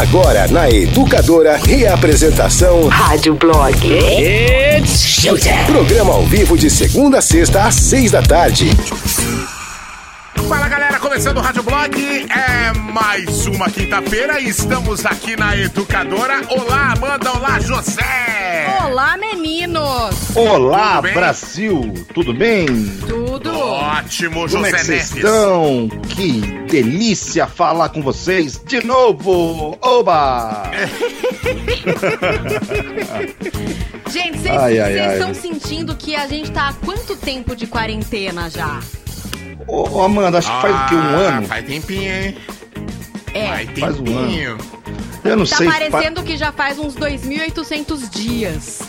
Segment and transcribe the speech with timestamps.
[0.00, 3.78] Agora na Educadora, reapresentação Rádio Blog.
[3.86, 5.66] It's Showtime.
[5.66, 8.70] Programa ao vivo de segunda a sexta às seis da tarde.
[10.48, 16.42] Fala galera, começando o Rádio Blog, é mais uma quinta-feira e estamos aqui na Educadora.
[16.50, 18.76] Olá, Amanda, olá, José!
[18.84, 20.36] Olá, meninos!
[20.36, 21.14] Olá, Tudo?
[21.14, 21.94] Brasil!
[22.12, 22.66] Tudo bem?
[23.08, 23.56] Tudo?
[23.58, 25.16] Ótimo, Como é José que vocês Neves.
[25.16, 25.88] estão?
[26.10, 29.78] Que delícia falar com vocês de novo!
[29.80, 30.70] Oba!
[34.10, 38.80] Gente, vocês estão sentindo que a gente tá há quanto tempo de quarentena já?
[39.66, 40.94] Ô, ô, Amanda, acho que faz o que?
[40.94, 41.46] Um Ah, ano?
[41.46, 42.36] Faz tempinho, hein?
[43.32, 44.58] É, Faz faz um tempinho.
[45.24, 45.66] Eu não tá sei.
[45.66, 48.80] parecendo que já faz uns 2.800 dias.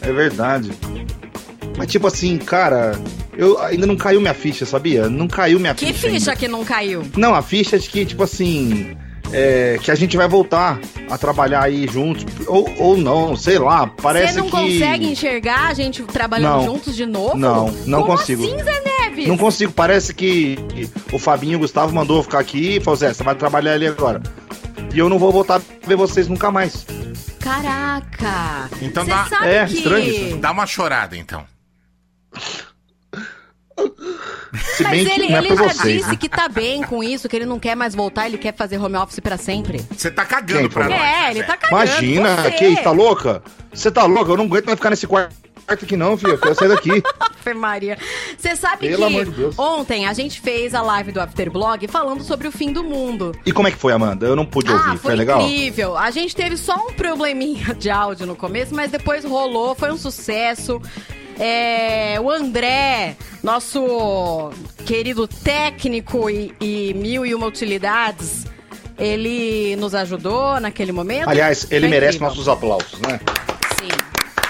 [0.00, 0.72] É verdade.
[1.76, 2.98] Mas tipo assim, cara,
[3.36, 5.08] eu ainda não caiu minha ficha, sabia?
[5.08, 6.08] Não caiu minha Que ficha.
[6.08, 6.36] ficha ainda.
[6.36, 7.04] que não caiu?
[7.16, 8.96] Não, a ficha de que, tipo assim.
[9.32, 10.80] é, que a gente vai voltar
[11.10, 12.24] a trabalhar aí juntos.
[12.46, 13.86] Ou, ou não, sei lá.
[14.02, 14.50] Parece Você não que.
[14.52, 16.64] consegue enxergar a gente trabalhando Não.
[16.64, 17.36] juntos de novo?
[17.36, 18.42] Não, não Como consigo.
[18.42, 18.87] assim, Zé?
[19.26, 20.56] Não consigo, parece que
[21.12, 23.72] o Fabinho e o Gustavo mandou eu ficar aqui e falou: Zé, você vai trabalhar
[23.72, 24.22] ali agora.
[24.94, 26.86] E eu não vou voltar a ver vocês nunca mais.
[27.40, 28.68] Caraca!
[28.82, 29.74] Então dá- sabe É, que...
[29.74, 30.36] estranho isso.
[30.36, 31.44] Dá uma chorada, então.
[34.76, 35.96] Se Mas bem ele, que não é ele já vocês.
[35.98, 36.16] disse né?
[36.16, 38.96] que tá bem com isso, que ele não quer mais voltar, ele quer fazer home
[38.96, 39.84] office pra sempre.
[39.96, 40.94] Você tá cagando Quem pra nós.
[40.94, 41.46] É, né, ele Zé?
[41.46, 41.82] tá cagando.
[41.82, 42.50] Imagina, você.
[42.52, 43.42] que isso, tá louca?
[43.72, 44.32] Você tá louca?
[44.32, 45.34] Eu não aguento mais ficar nesse quarto
[45.72, 46.32] aqui, não, filho.
[46.32, 46.90] Eu quero sair daqui.
[47.54, 47.96] Maria.
[48.36, 52.46] Você sabe Pelo que de ontem a gente fez a live do Afterblog falando sobre
[52.46, 53.34] o fim do mundo.
[53.46, 54.26] E como é que foi, Amanda?
[54.26, 54.84] Eu não pude ouvir.
[54.84, 55.40] ah, foi, foi legal?
[55.40, 55.96] incrível.
[55.96, 59.96] A gente teve só um probleminha de áudio no começo, mas depois rolou, foi um
[59.96, 60.80] sucesso.
[61.38, 64.50] É, o André, nosso
[64.84, 68.44] querido técnico e, e mil e uma utilidades,
[68.98, 71.28] ele nos ajudou naquele momento.
[71.28, 72.28] Aliás, ele Foi merece incrível.
[72.28, 73.20] nossos aplausos, né?
[73.78, 73.88] Sim.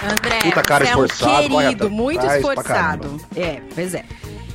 [0.03, 3.21] André, Puta cara você é um esforçado, querido, muito esforçado.
[3.35, 4.05] É, pois é.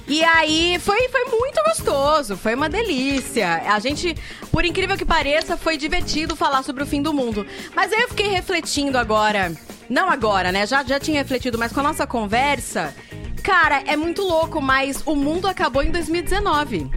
[0.06, 3.62] E aí, foi, foi muito gostoso, foi uma delícia.
[3.66, 4.14] A gente,
[4.52, 7.46] por incrível que pareça, foi divertido falar sobre o fim do mundo.
[7.74, 9.52] Mas aí eu fiquei refletindo agora,
[9.88, 10.66] não agora, né?
[10.66, 12.94] Já, já tinha refletido, mas com a nossa conversa,
[13.42, 16.90] cara, é muito louco, mas o mundo acabou em 2019.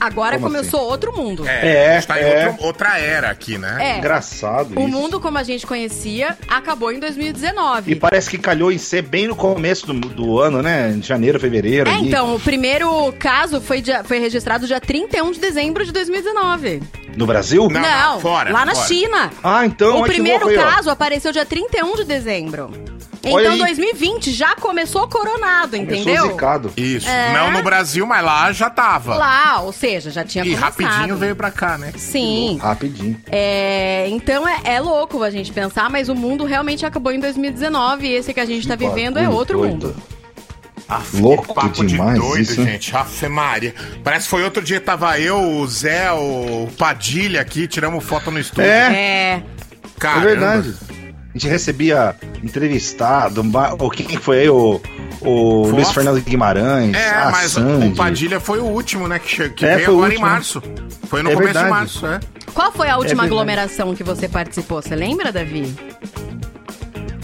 [0.00, 1.46] Agora Como começou outro mundo.
[1.46, 2.46] É, É, a gente tá em é.
[2.48, 3.76] outro- outra era aqui, né?
[3.78, 3.98] É.
[3.98, 4.88] Engraçado O isso.
[4.88, 7.92] mundo como a gente conhecia acabou em 2019.
[7.92, 10.90] E parece que calhou em ser bem no começo do, do ano, né?
[10.96, 11.88] Em janeiro, fevereiro.
[11.90, 12.08] É, ali.
[12.08, 16.82] então, o primeiro caso foi, dia- foi registrado dia 31 de dezembro de 2019.
[17.16, 17.68] No Brasil?
[17.68, 18.86] Não, não, fora, lá na fora.
[18.86, 19.30] China.
[19.42, 19.98] Ah, então.
[20.00, 20.70] o que primeiro louco aí, ó.
[20.74, 22.70] caso apareceu dia 31 de dezembro.
[23.22, 23.58] Então, aí.
[23.58, 26.28] 2020 já começou coronado, Começou entendeu?
[26.28, 26.72] zicado.
[26.76, 27.08] Isso.
[27.08, 27.32] É.
[27.34, 29.14] Não no Brasil, mas lá já tava.
[29.14, 30.64] Lá, ou seja, já tinha E começado.
[30.82, 31.92] rapidinho veio pra cá, né?
[31.96, 32.58] Sim.
[32.62, 33.20] Rapidinho.
[33.30, 38.06] É, então é, é louco a gente pensar, mas o mundo realmente acabou em 2019
[38.06, 39.72] e esse que a gente tá vivendo é outro doido.
[39.88, 39.96] mundo.
[40.88, 42.96] Aff, Louco papo demais de doido, isso, gente.
[42.96, 43.72] Afe Maria.
[44.02, 48.40] Parece que foi outro dia, tava eu, o Zé, o Padilha aqui, tiramos foto no
[48.40, 48.64] estúdio.
[48.64, 48.92] É.
[49.36, 49.42] É.
[50.00, 50.24] Caramba.
[50.24, 50.74] É verdade.
[51.32, 53.42] A gente recebia entrevistado,
[53.78, 54.48] o quem foi aí?
[54.50, 54.80] O,
[55.20, 57.86] o Luiz Fernando Guimarães, É, a mas Sandy.
[57.88, 59.18] o Padilha foi o último, né?
[59.20, 60.62] Que, que É, veio agora último, em março.
[61.08, 61.66] Foi no É começo verdade.
[61.66, 62.20] de março, é.
[62.52, 63.28] Qual foi a última verdade.
[63.32, 64.82] aglomeração que você participou?
[64.82, 65.72] Você lembra, Davi?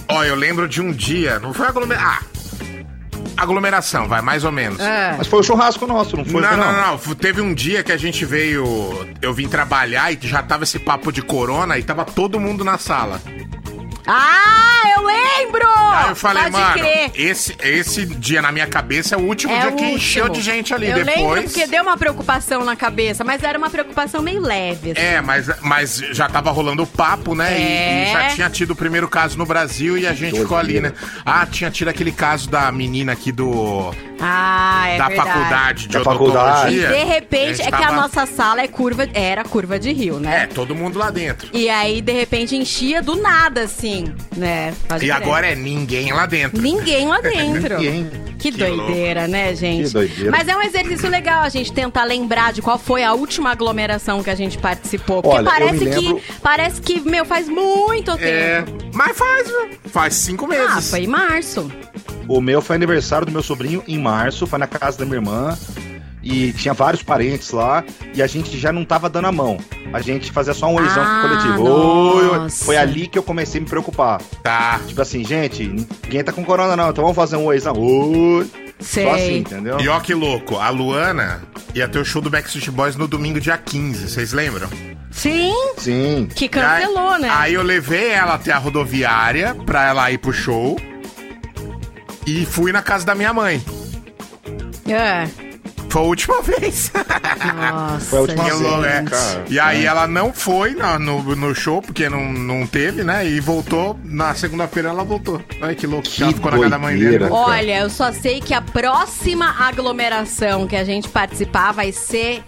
[0.08, 2.08] Ó, eu lembro de um dia, não foi aglomeração.
[2.08, 2.20] Ah!
[3.36, 4.80] Aglomeração, vai, mais ou menos.
[4.80, 5.14] É.
[5.18, 6.40] Mas foi o churrasco nosso, não foi?
[6.40, 7.14] não, Foi, não, não, não.
[7.16, 8.64] Teve um dia que a gente veio.
[9.20, 12.78] Eu vim trabalhar e já tava esse papo de corona e tava todo mundo na
[12.78, 13.20] sala.
[14.06, 15.66] Ah, eu lembro!
[15.76, 17.10] Aí eu falei, Pode mano, crer.
[17.14, 20.38] esse, esse dia na minha cabeça é o último É dia o que encheu último.
[20.42, 20.88] de gente ali.
[20.90, 21.44] Eu lembro Depois.
[21.52, 24.92] porque deu uma preocupação na cabeça, mas era uma preocupação meio leve.
[24.92, 25.00] assim.
[25.00, 27.58] É, mas, mas já tava rolando o papo, né?
[27.58, 28.08] E- É.
[28.08, 30.92] E, já tinha tido o primeiro caso no Brasil e a gente ficou ali, né?
[31.24, 33.92] Ah, tinha tido aquele caso da menina aqui do.
[34.20, 35.28] Ah, é da verdade.
[35.30, 36.74] faculdade de Da faculdade.
[36.74, 36.88] E odontologia.
[36.88, 40.20] de repente, é que a tava- nossa sala é curva, era curva de rio, É,
[40.20, 40.46] né?
[40.46, 41.48] todo mundo lá dentro.
[41.52, 43.95] E aí, de repente, enchia do nada, assim,
[44.36, 44.74] né?
[44.88, 45.12] Pode E crer.
[45.22, 46.60] agora é ninguém lá dentro.
[46.60, 47.78] Ninguém lá dentro.
[47.78, 48.10] Ninguém.
[48.38, 49.86] Que, Que doideira, né, gente?
[49.86, 50.30] Que doideira.
[50.30, 54.22] Mas é um exercício legal a gente tentar lembrar de qual foi a última aglomeração
[54.22, 55.22] que a gente participou.
[55.22, 56.32] Porque Olha, parece lembro- que.
[56.42, 58.78] Parece que, meu, faz muito É, tempo.
[58.92, 59.68] mas faz, viu?
[59.86, 60.66] Faz cinco meses.
[60.68, 61.70] Ah, foi em março.
[62.28, 65.56] O meu foi aniversário do meu sobrinho em março, foi na casa da minha irmã.
[66.28, 67.84] E tinha vários parentes lá.
[68.12, 69.58] E a gente já não tava dando a mão.
[69.92, 71.62] A gente fazia só um oizão Ah, coletivo.
[71.68, 72.64] Nossa.
[72.64, 74.20] Foi ali que eu comecei a me preocupar.
[74.42, 74.80] Tá.
[74.88, 77.74] Tipo assim, gente, ninguém tá com corona não, então vamos fazer um oizão.
[77.78, 78.50] Oi.
[78.80, 79.04] Sei.
[79.04, 79.80] Só assim, entendeu?
[79.80, 81.42] E ó que louco, a Luana
[81.74, 84.68] ia ter o show do Backstreet Boys no domingo, dia 15, vocês lembram?
[85.12, 86.28] Sim, Sim.
[86.34, 87.28] que cancelou, aí, né?
[87.32, 90.76] Aí eu levei ela até a rodoviária pra ela ir pro show.
[92.26, 93.62] E fui na casa da minha mãe.
[94.88, 95.45] É.
[95.88, 96.90] Foi a última vez.
[96.94, 99.02] Nossa, Foi a última Que vez, louco, é.
[99.04, 99.44] cara.
[99.48, 103.26] E aí ela não foi no, no, no show, porque não, não teve, né?
[103.26, 103.98] E voltou.
[104.04, 105.42] Na segunda-feira ela voltou.
[105.60, 106.08] Olha que louco.
[106.08, 107.18] Que ela ficou na casa da mãe dele.
[107.18, 107.26] doideira.
[107.26, 107.32] né?
[107.32, 112.42] Olha, eu só sei que a próxima aglomeração que a gente participar vai ser.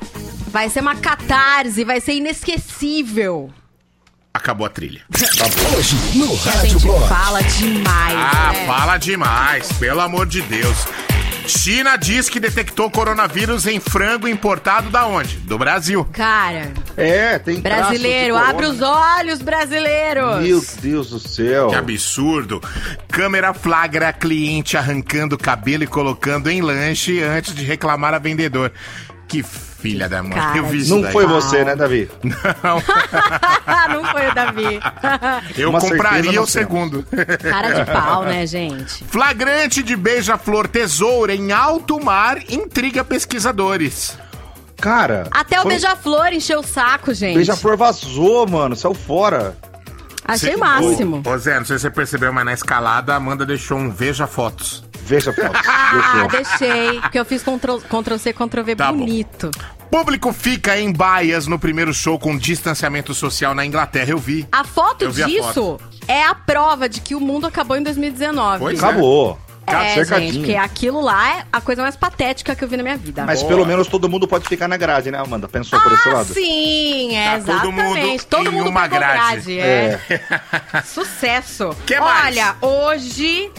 [0.50, 3.50] Vai ser uma catarse, vai ser inesquecível.
[4.32, 5.00] Acabou a trilha.
[5.76, 7.08] Hoje no Rádio Blog.
[7.08, 8.14] fala demais.
[8.16, 8.66] Ah, né?
[8.66, 10.86] fala demais, pelo amor de Deus.
[11.48, 15.36] China diz que detectou coronavírus em frango importado da onde?
[15.38, 16.04] Do Brasil.
[16.12, 20.42] Cara, É, tem brasileiro, abre os olhos, brasileiros.
[20.42, 21.68] Meu Deus do céu.
[21.68, 22.60] Que absurdo.
[23.08, 28.72] Câmera flagra cliente arrancando cabelo e colocando em lanche antes de reclamar a vendedor.
[29.28, 30.32] Que filha da mãe.
[30.32, 31.12] Cara, Eu vi isso Não daí.
[31.12, 32.10] foi você, né, Davi?
[32.24, 32.82] Não,
[34.02, 34.80] Não foi o Davi.
[35.56, 37.04] eu Uma compraria o segundo.
[37.50, 39.04] Cara de pau, né, gente?
[39.04, 44.16] Flagrante de beija-flor tesoura em alto mar intriga pesquisadores.
[44.80, 45.26] Cara.
[45.30, 47.34] Até o foi- beija-flor encheu o saco, gente.
[47.34, 48.74] Beija-flor vazou, mano.
[48.76, 49.56] Saiu fora.
[50.28, 51.22] Achei o máximo.
[51.26, 54.26] Ô, Zé, não sei se você percebeu, mas na escalada a Amanda deixou um veja
[54.26, 54.84] fotos.
[55.04, 55.60] Veja fotos.
[55.90, 57.00] Ah, deixei.
[57.00, 58.98] Porque eu fiz Ctrl, Ctrl C, Ctrl V Tá bom.
[58.98, 59.50] bonito.
[59.90, 64.46] Público fica em baias no primeiro show com distanciamento social na Inglaterra, eu vi.
[64.52, 65.80] A foto Eu vi a disso foto.
[66.06, 68.58] é a prova de que o mundo acabou em 2019.
[68.58, 69.38] Pois Acabou.
[69.47, 69.47] É,
[69.94, 70.32] cercadinho.
[70.32, 73.24] gente, porque aquilo lá é a coisa mais patética que eu vi na minha vida.
[73.24, 73.48] Mas Boa.
[73.52, 75.48] pelo menos todo mundo pode ficar na grade, né, Amanda?
[75.48, 76.34] Pensou por esse ah, lado?
[76.34, 78.26] sim, é, Tá todo mundo exatamente.
[78.26, 79.58] Todo mundo uma pegou grade.
[79.58, 80.00] é.
[80.84, 81.70] Sucesso.
[81.86, 82.36] Que mais?
[82.36, 83.50] Olha, hoje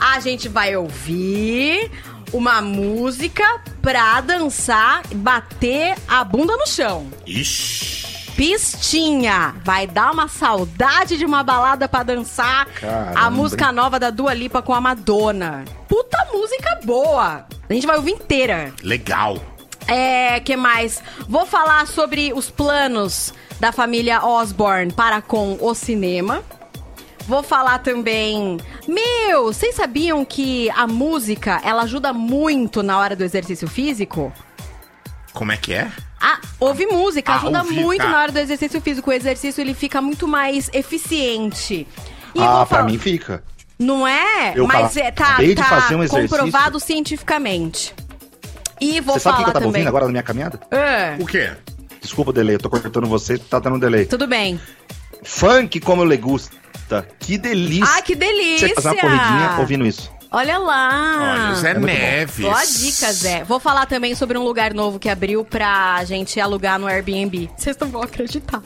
[0.00, 1.90] a gente vai ouvir
[2.32, 7.06] uma música pra dançar, bater a bunda no chão.
[7.26, 8.11] Ixi.
[8.42, 12.66] Pistinha, vai dar uma saudade de uma balada pra dançar.
[12.66, 13.20] Caramba.
[13.20, 15.64] A música nova da Dua Lipa com a Madonna.
[15.88, 17.46] Puta música boa.
[17.70, 18.74] A gente vai ouvir inteira.
[18.82, 19.38] Legal.
[19.86, 21.00] É, que mais?
[21.28, 26.42] Vou falar sobre os planos da família Osborne para com o cinema.
[27.28, 28.58] Vou falar também.
[28.88, 34.32] Meu, vocês sabiam que a música ela ajuda muito na hora do exercício físico?
[35.32, 35.90] Como é que é?
[36.20, 38.08] Ah, ouvir música Ah, ajuda ouvir, muito tá.
[38.10, 39.10] na hora do exercício físico.
[39.10, 41.86] O exercício ele fica muito mais eficiente.
[42.34, 43.42] E ah, pra falar- mim fica.
[43.78, 44.52] Não é?
[44.54, 46.28] Eu Mas é, tá, acabei de tá fazer um exercício.
[46.36, 47.94] comprovado cientificamente.
[48.80, 49.66] E vou Você sabe o falar que que eu tava também.
[49.80, 50.60] ouvindo agora na minha caminhada?
[50.70, 51.50] É, O quê?
[52.00, 54.06] Desculpa o delay, eu tô cortando você, tá dando delay.
[54.06, 54.60] tudo bem.
[55.24, 56.56] Funk como le gusta.
[57.18, 57.86] Que delícia.
[57.94, 58.68] Ai, que delícia!
[58.68, 60.10] Você fazer uma corridinha ouvindo isso.
[60.32, 61.48] Olha lá!
[61.48, 61.78] Olha, Zé é.
[61.78, 62.46] Neves.
[62.46, 63.44] Boa dica, Zé.
[63.44, 67.50] Vou falar também sobre um lugar novo que abriu pra gente alugar no Airbnb.
[67.54, 68.62] Vocês não vão acreditar.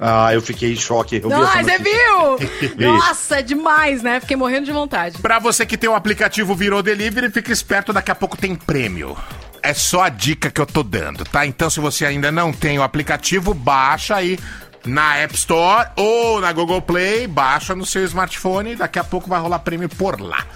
[0.00, 1.20] Ah, eu fiquei em choque.
[1.20, 2.78] Eu Ai, você viu?
[2.78, 4.20] Nossa, demais, né?
[4.20, 5.18] Fiquei morrendo de vontade.
[5.18, 9.16] Pra você que tem o aplicativo Virou Delivery, fica esperto, daqui a pouco tem prêmio.
[9.60, 11.44] É só a dica que eu tô dando, tá?
[11.44, 14.38] Então, se você ainda não tem o aplicativo, baixa aí
[14.86, 19.40] na App Store ou na Google Play, baixa no seu smartphone, daqui a pouco vai
[19.40, 20.46] rolar prêmio por lá.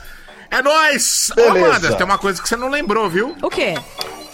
[0.52, 1.30] É nóis!
[1.30, 1.66] Ô, Beleza.
[1.66, 3.34] Amanda, tem uma coisa que você não lembrou, viu?
[3.40, 3.72] O quê?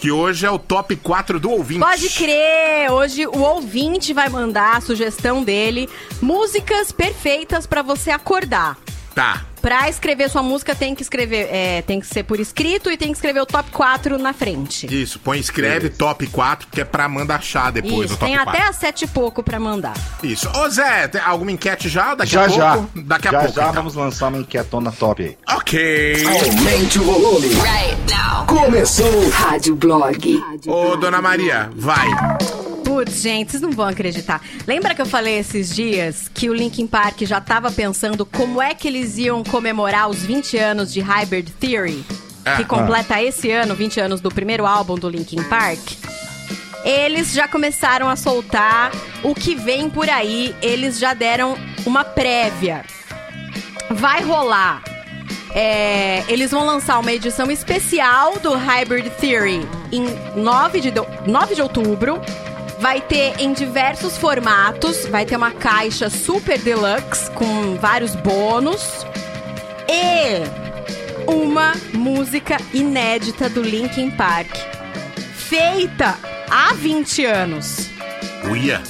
[0.01, 1.79] Que hoje é o top 4 do ouvinte.
[1.79, 2.91] Pode crer!
[2.91, 5.89] Hoje o ouvinte vai mandar a sugestão dele:
[6.21, 8.77] músicas perfeitas pra você acordar.
[9.15, 9.45] Tá.
[9.61, 13.09] Pra escrever sua música, tem que escrever, é, tem que ser por escrito e tem
[13.09, 14.85] que escrever o top 4 na frente.
[14.93, 18.35] Isso, põe, escreve top 4, porque é pra Amanda achar depois Isso, o top tem
[18.35, 18.49] 4.
[18.49, 19.93] até as sete e pouco pra mandar.
[20.23, 20.49] Isso.
[20.57, 22.15] Ô, Zé, tem alguma enquete já?
[22.15, 22.73] Daqui Já, a já.
[22.73, 23.01] pouco?
[23.01, 23.73] Daqui a já, pouco, já então.
[23.73, 25.37] vamos lançar uma enquetona top aí.
[25.55, 26.23] Ok.
[26.25, 27.47] Aumente o volume.
[27.47, 28.45] Right now.
[28.45, 29.29] Começou.
[29.29, 30.41] Rádio Blog.
[30.67, 32.07] Ô, dona Maria, vai.
[32.99, 34.41] Putz, gente, vocês não vão acreditar.
[34.67, 38.73] Lembra que eu falei esses dias que o Linkin Park já tava pensando como é
[38.73, 42.03] que eles iam comemorar os 20 anos de Hybrid Theory?
[42.43, 42.57] Ah.
[42.57, 45.79] que completa esse ano, 20 anos do primeiro álbum do Linkin Park.
[46.83, 48.91] Eles já começaram a soltar
[49.23, 50.53] o que vem por aí.
[50.61, 52.83] Eles já deram uma prévia.
[53.91, 54.83] Vai rolar.
[55.55, 60.05] É, eles vão lançar uma edição especial do Hybrid Theory em
[60.39, 62.21] 9 de, do- 9 de outubro.
[62.79, 65.05] Vai ter em diversos formatos.
[65.07, 69.05] Vai ter uma caixa super deluxe com vários bônus.
[69.87, 70.69] E
[71.29, 74.55] uma música inédita do Linkin Park.
[75.35, 76.17] Feita
[76.49, 77.89] há 20 anos.
[78.49, 78.81] Uia.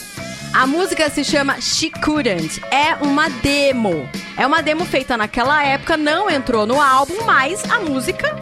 [0.54, 2.62] A música se chama She Couldn't.
[2.72, 4.10] É uma demo.
[4.38, 8.36] É uma demo feita naquela época, não entrou no álbum, mas a música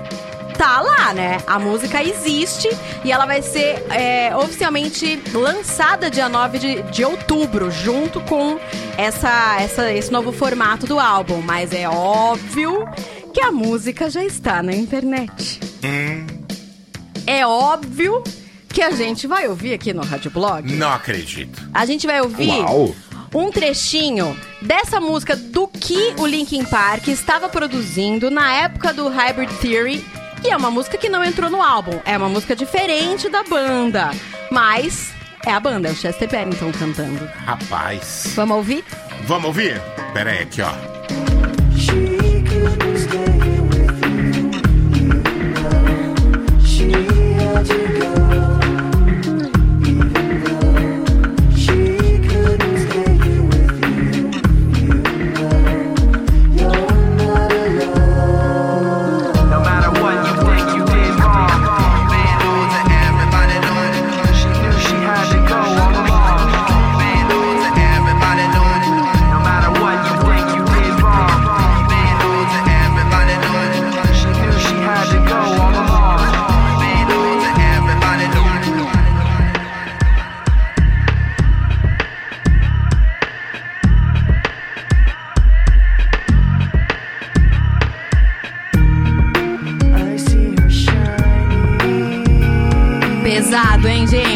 [0.58, 1.38] tá lá, né?
[1.46, 2.68] A música existe
[3.06, 8.60] e ela vai ser é, oficialmente lançada dia 9 de, de outubro, junto com
[8.98, 11.42] essa, essa, esse novo formato do álbum.
[11.42, 12.86] Mas é óbvio
[13.34, 15.60] que a música já está na internet.
[17.26, 18.24] É óbvio
[18.70, 20.72] que a gente vai ouvir aqui no Rádio Blog.
[20.74, 21.62] Não acredito.
[21.74, 22.96] A gente vai ouvir Uau!
[23.34, 29.50] um trechinho dessa música do que o Linkin Park estava produzindo na época do Hybrid
[29.60, 30.06] Theory.
[30.44, 32.00] E é uma música que não entrou no álbum.
[32.06, 34.12] É uma música diferente da banda.
[34.52, 35.14] Mas
[35.46, 37.26] é a banda, é o Chester Bennington cantando.
[37.46, 38.34] Rapaz.
[38.36, 38.84] Vamos ouvir?
[39.24, 39.82] Vamos ouvir?
[40.14, 40.72] Pera aí, aqui, ó.
[43.14, 43.27] No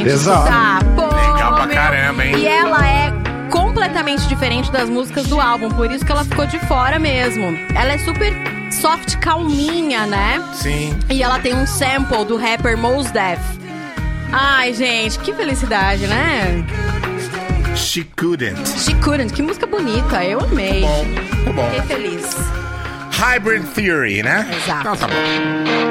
[0.10, 0.26] gente?
[0.26, 1.02] Tá, pô,
[1.34, 1.76] Legal pra meu.
[1.76, 2.36] caramba, hein?
[2.38, 3.12] E ela é
[3.50, 7.46] completamente diferente das músicas do álbum, por isso que ela ficou de fora mesmo.
[7.76, 8.34] Ela é super
[8.72, 10.42] soft, calminha, né?
[10.54, 10.98] Sim.
[11.10, 13.40] E ela tem um sample do rapper Mos Def.
[14.32, 16.64] Ai, gente, que felicidade, né?
[17.76, 18.68] She couldn't.
[18.80, 20.82] She Couldn't, que música bonita, eu amei.
[20.82, 21.06] Bom,
[21.46, 21.70] tá bom.
[21.72, 22.36] Fiquei feliz.
[23.12, 24.48] Hybrid Theory, né?
[24.56, 24.82] Exato.
[24.82, 25.91] Então tá bom.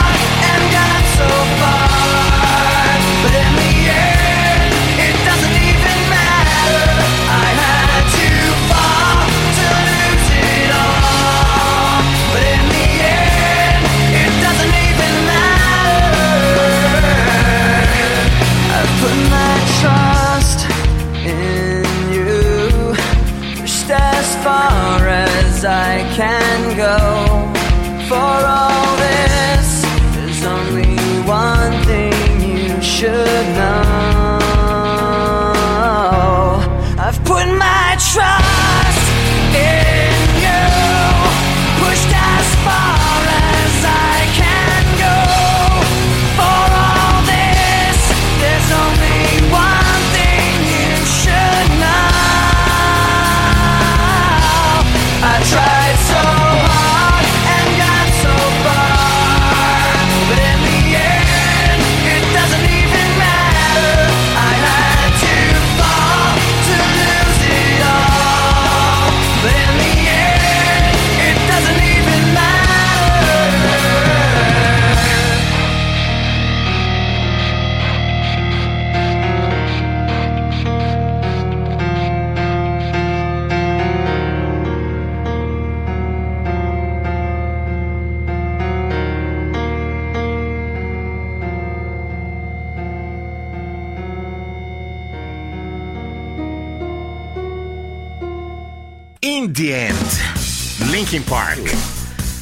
[26.11, 27.20] can go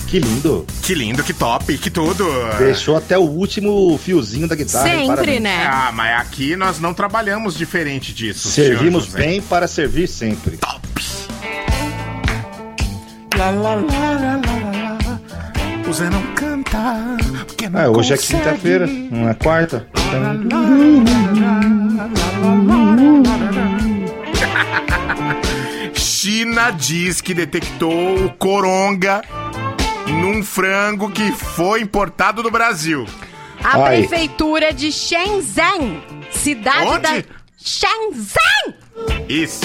[0.10, 0.66] Que lindo.
[0.82, 2.25] Que lindo, que top, que tudo.
[2.58, 4.89] Deixou até o último fiozinho da guitarra.
[4.89, 5.42] Sempre, parabéns.
[5.42, 5.68] né?
[5.72, 8.48] Ah, mas aqui nós não trabalhamos diferente disso.
[8.50, 10.58] Servimos bem para servir sempre.
[10.58, 10.80] Top.
[13.38, 15.88] Lá, lá, lá, lá, lá, lá.
[15.88, 16.78] O Zé não canta.
[17.46, 18.42] Porque não Ah, hoje é consegue.
[18.44, 19.88] quinta-feira, não é quarta.
[19.96, 20.50] Então,
[25.94, 29.22] China diz que detectou o coronga
[30.12, 33.06] num frango que foi importado do Brasil.
[33.63, 33.98] A Ai.
[34.00, 36.01] prefeitura de Shenzhen,
[36.32, 37.01] cidade Onde?
[37.01, 37.24] da
[37.58, 38.74] Shenzhen,
[39.27, 39.62] Isso.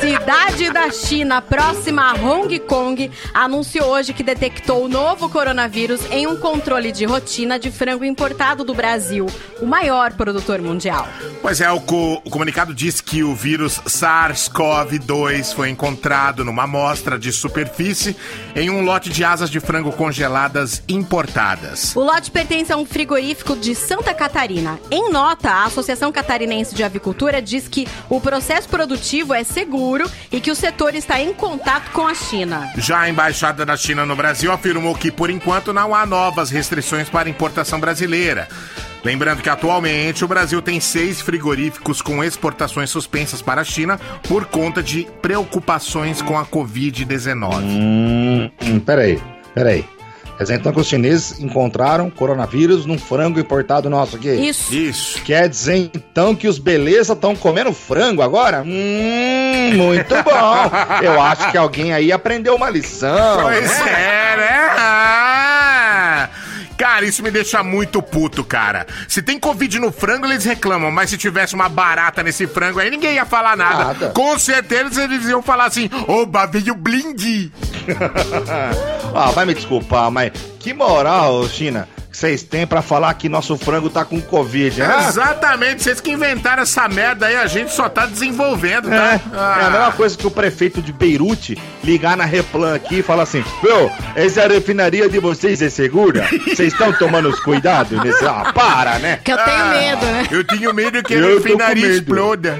[0.00, 6.26] cidade da China próxima a Hong Kong, anunciou hoje que detectou o novo coronavírus em
[6.26, 9.26] um controle de rotina de frango importado do Brasil,
[9.60, 11.06] o maior produtor mundial.
[11.42, 17.18] Pois é, o, co- o comunicado diz que o vírus SARS-CoV-2 foi encontrado numa amostra
[17.18, 18.16] de superfície
[18.56, 21.94] em um lote de asas de frango congeladas importadas.
[21.94, 24.78] O lote pertence a um frigorífico de Santa Catarina.
[24.90, 30.40] Em nota, a Associação Catarinense de Avicultura diz que o processo produtivo é seguro e
[30.40, 32.72] que o setor está em contato com a China.
[32.76, 37.08] Já a embaixada da China no Brasil afirmou que, por enquanto, não há novas restrições
[37.08, 38.48] para importação brasileira.
[39.04, 44.46] Lembrando que atualmente o Brasil tem seis frigoríficos com exportações suspensas para a China por
[44.46, 47.62] conta de preocupações com a Covid-19.
[47.62, 49.20] hum, hum, peraí,
[49.54, 49.93] peraí.
[50.36, 54.30] Quer dizer, então que os chineses encontraram coronavírus num frango importado nosso aqui.
[54.30, 54.74] Isso.
[54.74, 55.22] Isso.
[55.22, 58.62] Quer dizer então que os beleza estão comendo frango agora?
[58.62, 60.70] Hum, muito bom.
[61.02, 63.42] Eu acho que alguém aí aprendeu uma lição.
[63.42, 63.92] Pois né?
[63.92, 64.93] é, né?
[66.76, 68.86] Cara, isso me deixa muito puto, cara.
[69.08, 72.90] Se tem Covid no frango, eles reclamam, mas se tivesse uma barata nesse frango aí,
[72.90, 73.84] ninguém ia falar nada.
[73.84, 74.08] Nada.
[74.10, 77.22] Com certeza eles iam falar assim: oba, veio blind.
[79.16, 83.56] Ah, vai me desculpar, mas que moral, China, que vocês têm pra falar que nosso
[83.58, 85.06] frango tá com Covid, né?
[85.08, 89.58] Exatamente, vocês que inventaram essa merda aí, a gente só tá desenvolvendo, É, tá?
[89.60, 93.24] é a mesma coisa que o prefeito de Beirute ligar na Replan aqui e falar
[93.24, 96.24] assim: Meu, essa refinaria de vocês é segura?
[96.46, 98.24] Vocês estão tomando os cuidados nesse.
[98.24, 99.18] Ah, para, né?
[99.24, 100.28] Que eu tenho Ah, medo, né?
[100.30, 102.58] Eu tenho medo que a refinaria exploda.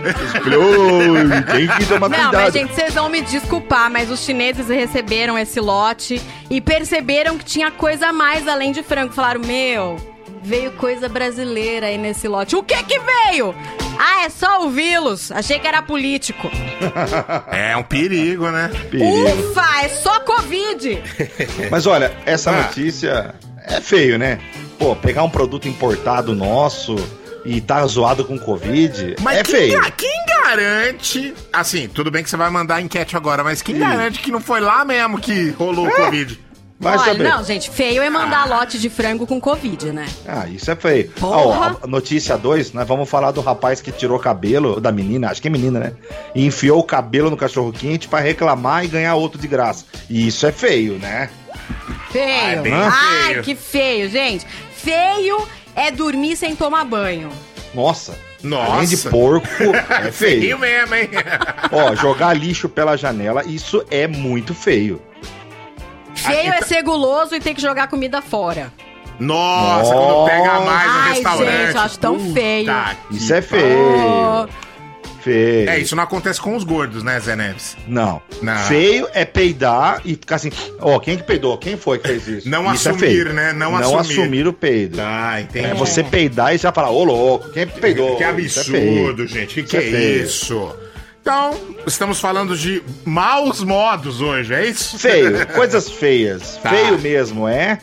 [0.59, 2.35] Explode, tem que tomar Não, cuidado.
[2.43, 7.45] mas gente, vocês vão me desculpar, mas os chineses receberam esse lote e perceberam que
[7.45, 9.13] tinha coisa a mais além de frango.
[9.13, 9.97] Falaram, meu,
[10.43, 12.57] veio coisa brasileira aí nesse lote.
[12.57, 13.55] O que que veio?
[13.99, 15.31] Ah, é só ouvi-los.
[15.31, 16.51] Achei que era político.
[17.51, 18.69] É um perigo, né?
[18.91, 19.51] Perigo.
[19.51, 21.03] Ufa, é só Covid.
[21.71, 22.63] Mas olha, essa Ah.
[22.63, 23.35] notícia
[23.67, 24.39] é feio, né?
[24.79, 26.97] Pô, pegar um produto importado nosso
[27.45, 29.81] e tá zoado com Covid Mas é quem, feio.
[29.81, 31.33] ga- quem garante.
[31.53, 34.41] Assim, tudo bem que você vai mandar a enquete agora, mas quem garante que não
[34.41, 36.39] foi lá mesmo que rolou o Covid?
[36.79, 37.23] Vai Olha, saber.
[37.23, 40.07] não, gente, feio é mandar lote de frango com Covid, né?
[40.27, 41.09] Ah, isso é feio.
[41.13, 41.77] Porra.
[41.81, 45.41] Ó, a notícia 2, nós vamos falar do rapaz que tirou cabelo, da menina, acho
[45.41, 45.93] que é menina, né?
[46.35, 49.85] E enfiou o cabelo no cachorro quente pra reclamar e ganhar outro de graça.
[50.11, 51.31] E isso é feio, né?
[52.11, 52.25] Feio.
[52.27, 53.43] é bem Ai, feio.
[53.45, 54.45] que feio, gente.
[54.77, 57.31] Feio é dormir sem tomar banho.
[57.73, 58.15] Nossa.
[58.43, 58.73] Nossa.
[58.75, 59.47] Além de porco,
[59.89, 60.59] é Feio feio.
[60.59, 61.09] mesmo, hein?
[61.73, 65.01] Ó, jogar lixo pela janela, isso é muito feio.
[66.27, 68.73] Feio Ah, é então- ser guloso e ter que jogar comida fora.
[69.19, 71.57] Nossa, quando pega mais no Ai, restaurante.
[71.67, 72.67] gente, eu acho tão Puta feio.
[73.09, 74.49] que Isso é feio.
[75.21, 75.71] Feio.
[75.71, 77.77] É, isso não acontece com os gordos, né, Zé Neves?
[77.89, 78.21] Não.
[78.43, 78.57] Não.
[78.65, 81.57] Feio é peidar e ficar assim, ó, quem que peidou?
[81.57, 82.49] Quem foi que fez isso?
[82.51, 83.33] Não isso é assumir, feio.
[83.33, 83.53] né?
[83.55, 84.21] Não Não assumir.
[84.21, 84.99] assumir o peido.
[84.99, 85.67] Tá, entendi.
[85.67, 88.17] É você peidar e já falar, ô louco, quem peidou?
[88.17, 88.99] Que Isso é feio.
[89.01, 89.55] absurdo, gente.
[89.55, 90.25] Que Isso que é é feio.
[90.25, 90.77] isso?
[91.25, 91.57] Então,
[91.87, 94.99] estamos falando de maus modos hoje, é isso?
[94.99, 96.59] Feio, coisas feias.
[96.63, 96.69] Tá.
[96.69, 97.79] Feio mesmo, é?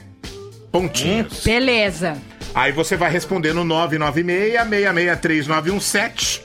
[0.72, 1.42] Pontinhos.
[1.44, 2.18] Beleza.
[2.54, 6.42] Aí você vai responder no 996-663-917.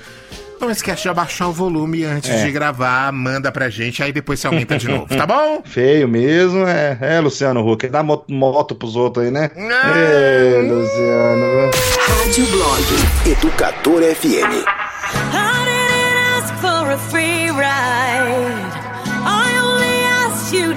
[0.58, 2.46] Não esquece de abaixar o volume antes É.
[2.46, 5.60] de gravar, manda pra gente, aí depois você aumenta de novo, tá bom?
[5.68, 6.96] Feio mesmo, é.
[6.98, 9.50] É, Luciano Huck, dá mo- moto pros outros aí, né?
[9.54, 9.94] Não.
[9.94, 11.70] É, Luciano.
[12.24, 12.84] Rádio Blog
[13.30, 14.64] Educador FM.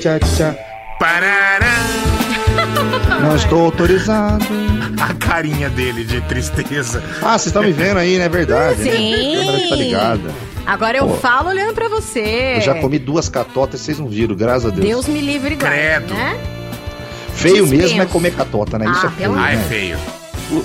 [0.00, 0.56] tchan, tchan.
[0.98, 1.74] Parará.
[3.22, 4.44] Não estou autorizado.
[5.00, 7.02] A carinha dele de tristeza.
[7.22, 8.82] Ah, vocês estão me vendo aí, não é verdade?
[8.82, 8.90] né?
[8.92, 9.36] Sim.
[9.36, 10.30] A câmera tá ligada.
[10.66, 11.14] Agora eu Pô.
[11.14, 12.54] falo olhando pra você.
[12.56, 14.86] Eu já comi duas catotas e vocês não viram, graças a Deus.
[14.86, 16.14] Deus me livre guarde, Credo.
[16.14, 16.38] né?
[17.34, 17.82] Feio dispenso.
[17.82, 18.86] mesmo é comer catota, né?
[18.90, 19.64] Isso Ah, é feio, Ah, é né?
[19.68, 19.98] feio.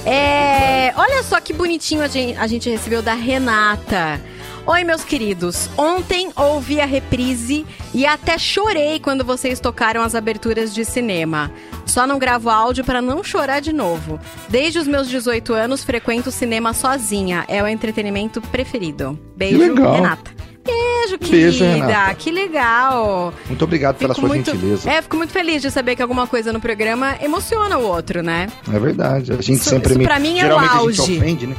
[0.05, 4.19] É, olha só que bonitinho a gente, a gente recebeu da Renata.
[4.67, 5.69] Oi, meus queridos.
[5.77, 11.51] Ontem ouvi a reprise e até chorei quando vocês tocaram as aberturas de cinema.
[11.85, 14.19] Só não gravo áudio para não chorar de novo.
[14.49, 17.45] Desde os meus 18 anos frequento o cinema sozinha.
[17.47, 19.19] É o entretenimento preferido.
[19.37, 19.95] Beijo, legal.
[19.97, 20.31] Renata.
[20.65, 21.85] Beijo, Beijo, querida.
[21.85, 22.15] Renata.
[22.15, 23.33] Que legal.
[23.45, 24.89] Muito obrigado pela Fico sua muito, gentileza.
[24.89, 28.47] É, fico muito feliz de saber que alguma coisa no programa emociona o outro, né?
[28.73, 29.31] É verdade.
[29.31, 30.05] A gente Isso- sempre isso me.
[30.05, 31.01] pra mim é o Geralmente a auge.
[31.03, 31.55] gente ofende, né?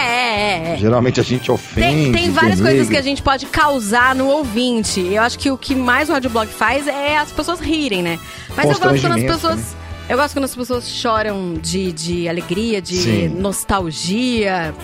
[0.00, 0.76] É, é, é.
[0.76, 1.86] Geralmente a gente ofende.
[1.86, 5.00] Tem, tem várias coisas que a gente pode causar no ouvinte.
[5.00, 8.18] Eu acho que o que mais o Radioblog faz é as pessoas rirem, né?
[8.56, 9.76] Mas eu gosto quando as pessoas.
[10.08, 13.28] Eu gosto quando as pessoas choram de, de alegria, de Sim.
[13.28, 14.74] nostalgia.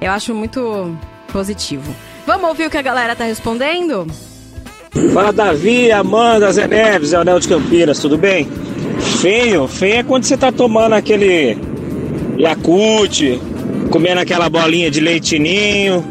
[0.00, 0.94] Eu acho muito
[1.32, 1.94] positivo.
[2.26, 4.06] Vamos ouvir o que a galera tá respondendo?
[5.14, 8.46] Fala Davi, Amanda, Zé Neves, Anel de Campinas, tudo bem?
[9.20, 11.56] Feio, feio é quando você tá tomando aquele
[12.38, 13.40] Yakult,
[13.92, 16.02] comendo aquela bolinha de leitinho.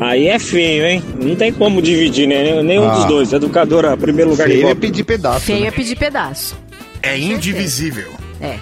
[0.00, 1.02] Aí é feio, hein?
[1.20, 2.62] Não tem como dividir, né?
[2.62, 2.94] Nenhum Ah.
[2.94, 3.32] dos dois.
[3.32, 5.40] Educadora, primeiro lugar de Feio é pedir pedaço.
[5.40, 5.66] Feio né?
[5.68, 6.56] é pedir pedaço.
[7.02, 8.12] É indivisível.
[8.40, 8.54] É.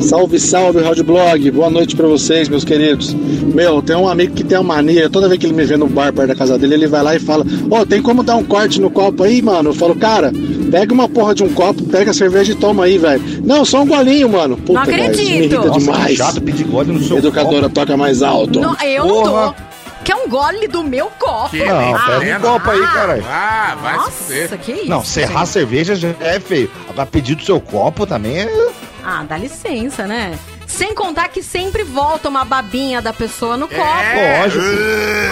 [0.00, 1.50] Salve, salve, Rádio Blog.
[1.50, 3.12] Boa noite pra vocês, meus queridos.
[3.14, 5.10] Meu, tem um amigo que tem uma mania.
[5.10, 7.16] Toda vez que ele me vê no bar perto da casa dele, ele vai lá
[7.16, 9.70] e fala: Ô, tem como dar um corte no copo aí, mano?
[9.70, 10.30] Eu falo, cara,
[10.70, 13.22] pega uma porra de um copo, pega a cerveja e toma aí, velho.
[13.44, 14.56] Não, só um golinho, mano.
[14.58, 15.36] Puta, Não velho, isso me acredito.
[15.54, 16.06] irrita Nossa, demais.
[16.06, 18.60] que chato pedir gole no seu Educadora, toca mais alto.
[18.60, 19.54] Não, eu não Porra.
[19.58, 19.68] tô.
[20.04, 21.50] Quer um gole do meu copo?
[21.50, 23.24] Que Não, nem pega um copo aí, caralho.
[23.28, 24.58] Ah, vai se Nossa, fuder.
[24.60, 24.88] que isso?
[24.88, 26.70] Não, serrar a cerveja já é feio.
[26.88, 28.68] Agora pedir do seu copo também é.
[29.10, 30.38] Ah, dá licença, né?
[30.66, 33.80] Sem contar que sempre volta uma babinha da pessoa no copo.
[33.80, 34.42] É.
[34.42, 34.64] Lógico.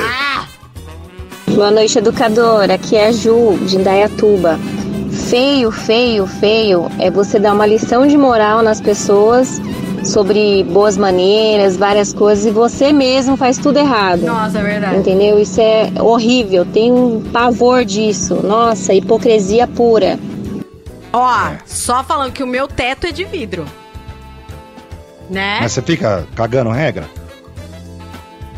[0.01, 0.47] Ah,
[1.49, 2.73] Boa noite, educadora.
[2.73, 4.59] Aqui é a Ju, de Indaiatuba.
[5.29, 9.61] Feio, feio, feio é você dar uma lição de moral nas pessoas
[10.03, 14.23] sobre boas maneiras, várias coisas, e você mesmo faz tudo errado.
[14.23, 14.97] nossa, é verdade.
[14.97, 15.39] Entendeu?
[15.39, 16.65] Isso é horrível.
[16.65, 18.37] Tenho um pavor disso.
[18.43, 20.19] Nossa, hipocrisia pura.
[21.13, 23.67] Ó, só falando que o meu teto é de vidro.
[25.31, 25.59] Né?
[25.61, 27.09] Mas você fica cagando regra?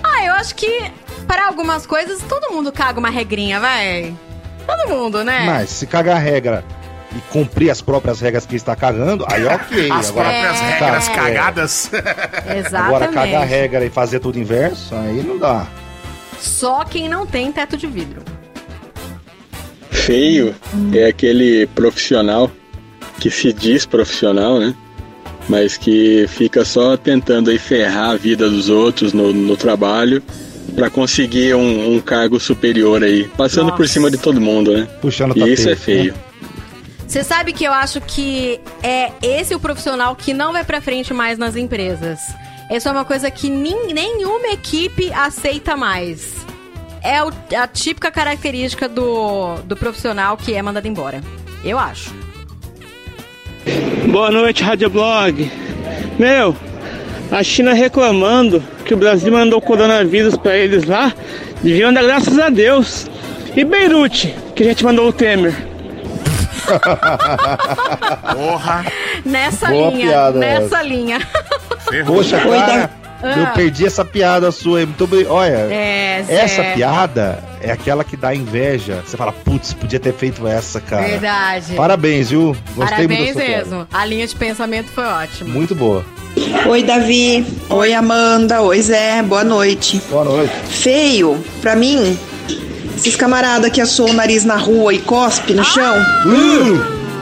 [0.03, 0.91] Ah, eu acho que
[1.27, 4.15] para algumas coisas todo mundo caga uma regrinha, vai.
[4.67, 5.45] Todo mundo, né?
[5.47, 6.63] Mas se cagar a regra
[7.17, 9.91] e cumprir as próprias regras que está cagando, aí ok.
[9.91, 10.71] As agora, próprias É.
[10.79, 11.17] regras Tá, é.
[11.17, 11.91] cagadas.
[12.57, 12.75] Exatamente.
[12.77, 15.67] agora cagar a regra e fazer tudo inverso, aí não dá.
[16.39, 18.23] Só quem não tem teto de vidro.
[20.05, 20.55] Feio
[20.95, 22.51] é aquele profissional
[23.21, 24.75] que se diz profissional, né?
[25.49, 30.23] Mas que fica só tentando aí ferrar a vida dos outros no, no trabalho
[30.75, 33.93] para conseguir um, um cargo superior aí, passando por Nossa.
[33.93, 34.87] cima de todo mundo, né?
[35.01, 36.13] Puxando E isso é tapete, feio.
[36.13, 36.19] né?
[37.07, 41.15] Você sabe que eu acho que é esse o profissional que não vai pra frente
[41.15, 42.19] mais nas empresas.
[42.71, 46.35] Essa é uma coisa que nin- nenhuma equipe aceita mais.
[47.03, 51.21] É o- a típica característica do, do profissional que é mandado embora.
[51.65, 52.13] Eu acho.
[54.11, 55.51] Boa noite, Rádio Blog.
[56.19, 56.57] Meu,
[57.31, 61.13] a China reclamando que o Brasil mandou coronavírus pra eles lá,
[61.63, 63.07] deviam dar graças a Deus.
[63.57, 65.55] E Beirute, que a gente mandou o Temer.
[68.35, 68.85] Porra.
[69.25, 71.19] Nessa Boa linha, piada nessa linha.
[71.89, 72.17] Ferrou.
[72.17, 72.91] Poxa, cara,
[73.23, 73.53] eu Ah.
[73.55, 74.87] perdi essa piada sua aí.
[74.87, 75.33] Muito obrigado.
[75.33, 79.03] Olha, É, essa piada é aquela que dá inveja.
[79.05, 81.07] Você fala, putz, podia ter feito essa, cara.
[81.07, 81.75] Verdade.
[81.75, 82.57] Parabéns, viu?
[82.75, 83.57] Gostei Parabéns muito piada.
[83.65, 83.89] mesmo.
[83.93, 85.51] A linha de pensamento foi ótima.
[85.51, 86.05] Muito boa.
[86.69, 87.45] Oi, Davi.
[87.69, 88.61] Oi, Amanda.
[88.63, 89.23] Oi, Zé.
[89.23, 90.01] Boa noite.
[90.09, 90.53] Boa noite.
[90.69, 92.17] Feio, pra mim,
[92.97, 95.95] esses camarada que assou o nariz na rua e cospe no chão.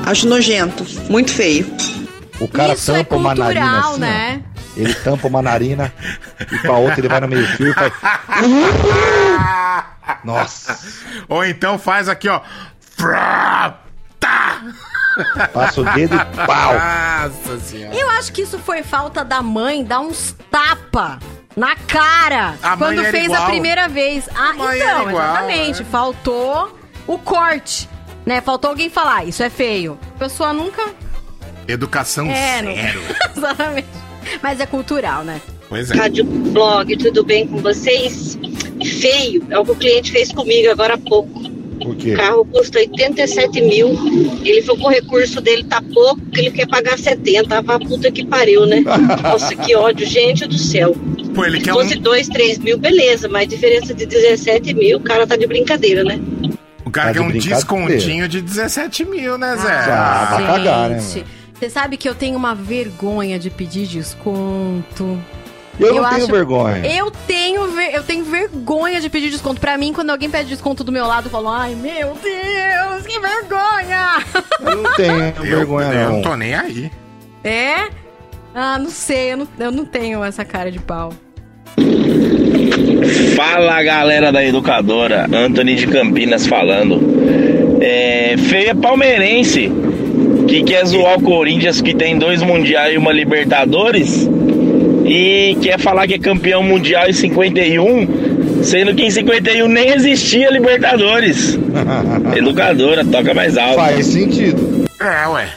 [0.04, 0.84] Acho nojento.
[1.08, 1.66] Muito feio.
[2.38, 4.55] O cara Isso é tampa uma narina cultural, assim, ó.
[4.76, 4.82] Né?
[4.84, 5.92] Ele tampa uma narina
[6.52, 7.92] e com a outra ele vai no meio fio e faz.
[10.24, 10.78] Nossa.
[11.28, 12.40] Ou então faz aqui, ó.
[14.20, 14.60] Tá.
[15.52, 16.74] Passa o dedo e pau.
[16.74, 17.94] Nossa senhora.
[17.96, 21.18] Eu acho que isso foi falta da mãe dar uns tapa
[21.56, 23.42] na cara A mãe quando fez igual.
[23.42, 24.28] a primeira vez.
[24.34, 24.74] Ah, então,
[25.08, 25.82] igual, exatamente.
[25.82, 25.84] é.
[25.86, 27.88] Faltou o corte,
[28.26, 28.40] né?
[28.40, 29.98] Faltou alguém falar, isso é feio.
[30.16, 30.82] A pessoa nunca.
[31.68, 33.00] Educação É, não- zero.
[33.36, 33.88] Exatamente.
[34.42, 35.40] Mas é cultural, né?
[35.68, 35.96] Pois é.
[35.96, 38.38] Rádio Blog, tudo bem com vocês?
[39.00, 41.46] Feio, é o que o cliente fez comigo agora há pouco.
[41.84, 42.14] O quê?
[42.14, 43.88] carro custa 87 mil.
[44.42, 47.58] Ele foi com o recurso dele, tá pouco, que ele quer pagar 70.
[47.58, 48.82] Ah, puta que pariu, né?
[49.22, 50.96] Nossa, que ódio, gente do céu.
[51.34, 52.02] Pô, ele Se quer fosse um.
[52.02, 56.18] 2, 3 mil, beleza, mas diferença de 17 mil, o cara tá de brincadeira, né?
[56.84, 59.72] O cara Tá quer um descontinho de 17 mil, né, Zé?
[59.72, 61.24] Ah, vai cagar, né, mano?
[61.58, 65.18] Você sabe que eu tenho uma vergonha de pedir desconto.
[65.78, 66.86] Eu não Eu tenho acho- vergonha.
[66.86, 69.60] Eu tenho, ver- eu tenho vergonha de pedir desconto.
[69.60, 73.18] Pra mim, quando alguém pede desconto do meu lado, eu falo, ai meu Deus, que
[73.20, 74.22] vergonha!
[74.60, 76.12] Eu não tenho Eu, vergonha, eu não.
[76.16, 76.90] não tô nem aí.
[77.44, 77.88] É?
[78.54, 81.12] Ah, não sei, eu não, eu não tenho essa cara de pau.
[83.36, 87.00] Fala galera da educadora, Anthony de Campinas falando.
[87.82, 89.70] É, feio é palmeirense
[90.46, 94.28] que quer zoar o Corinthians que tem dois mundiais e uma Libertadores
[95.04, 100.50] e quer falar que é campeão mundial em 51, sendo que em 51 nem existia
[100.50, 101.58] Libertadores.
[102.36, 103.76] Educadora, toca mais alto.
[103.76, 104.86] Faz sentido.
[105.00, 105.48] É, ué.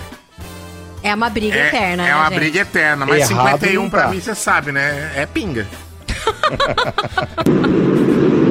[1.01, 2.39] É uma briga É, eterna, é né, uma gente?
[2.39, 5.11] briga eterna, mas Errado 51 não pra mim, você sabe, né?
[5.15, 5.65] É pinga.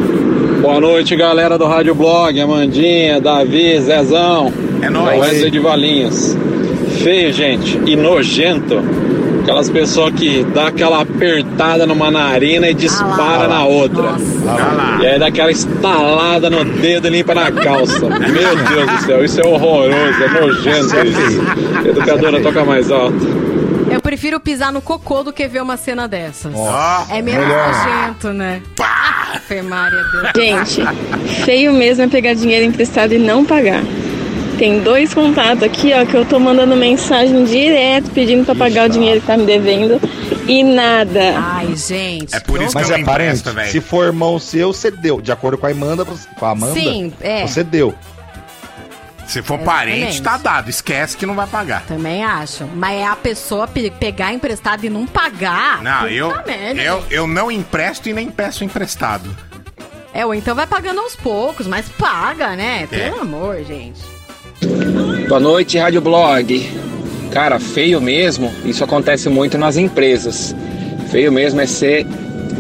[0.69, 4.53] Boa noite, galera do Rádio Blog, Amandinha, Davi, Zezão.
[4.83, 5.19] É nóis.
[5.19, 6.37] Wesley de Valinhos.
[7.03, 8.79] Feio, gente, e nojento.
[9.41, 14.15] Aquelas pessoas que dá aquela apertada numa narina e dispara na outra.
[15.01, 18.07] E aí dá aquela estalada no dedo e limpa na calça.
[18.07, 21.89] Meu Deus do céu, isso é horroroso, é nojento isso.
[21.89, 23.17] Educadora, toca mais alto.
[23.91, 26.53] Eu prefiro pisar no cocô do que ver uma cena dessas.
[26.55, 28.61] Ó, é menos nojento, né?
[28.79, 29.18] Ave
[29.63, 30.05] Maria.
[30.35, 30.81] Gente,
[31.45, 33.83] feio mesmo é pegar dinheiro emprestado e não pagar.
[34.59, 38.93] Tem dois contatos aqui, ó, que eu tô mandando mensagem direto pedindo pra pagar o
[38.93, 40.01] dinheiro que tá me devendo
[40.49, 41.35] e nada.
[41.37, 42.35] Ai, gente.
[42.35, 43.49] É por isso Mas que eu é não parente.
[43.49, 43.71] velho.
[43.71, 45.21] Se for irmão seu, você deu.
[45.21, 47.47] De acordo com a Amanda, você- com a Amanda Sim, é.
[47.47, 47.95] você deu.
[49.29, 49.65] Se for Exatamente.
[50.01, 50.71] parente, tá dado.
[50.71, 51.85] Esquece que não vai pagar.
[51.87, 52.65] Também acho.
[52.75, 55.83] Mas é a pessoa pe- pegar emprestado e não pagar.
[55.83, 56.81] Não, eu, merda.
[56.81, 59.29] eu, eu não empresto e nem peço emprestado.
[60.15, 62.89] É, ou então vai pagando aos poucos, mas paga, né?
[62.91, 63.11] É.
[63.11, 64.01] Pelo amor, gente.
[65.29, 66.69] Boa noite, Rádio Blog.
[67.31, 70.57] Cara, feio mesmo, isso acontece muito nas empresas.
[71.11, 72.07] Feio mesmo é você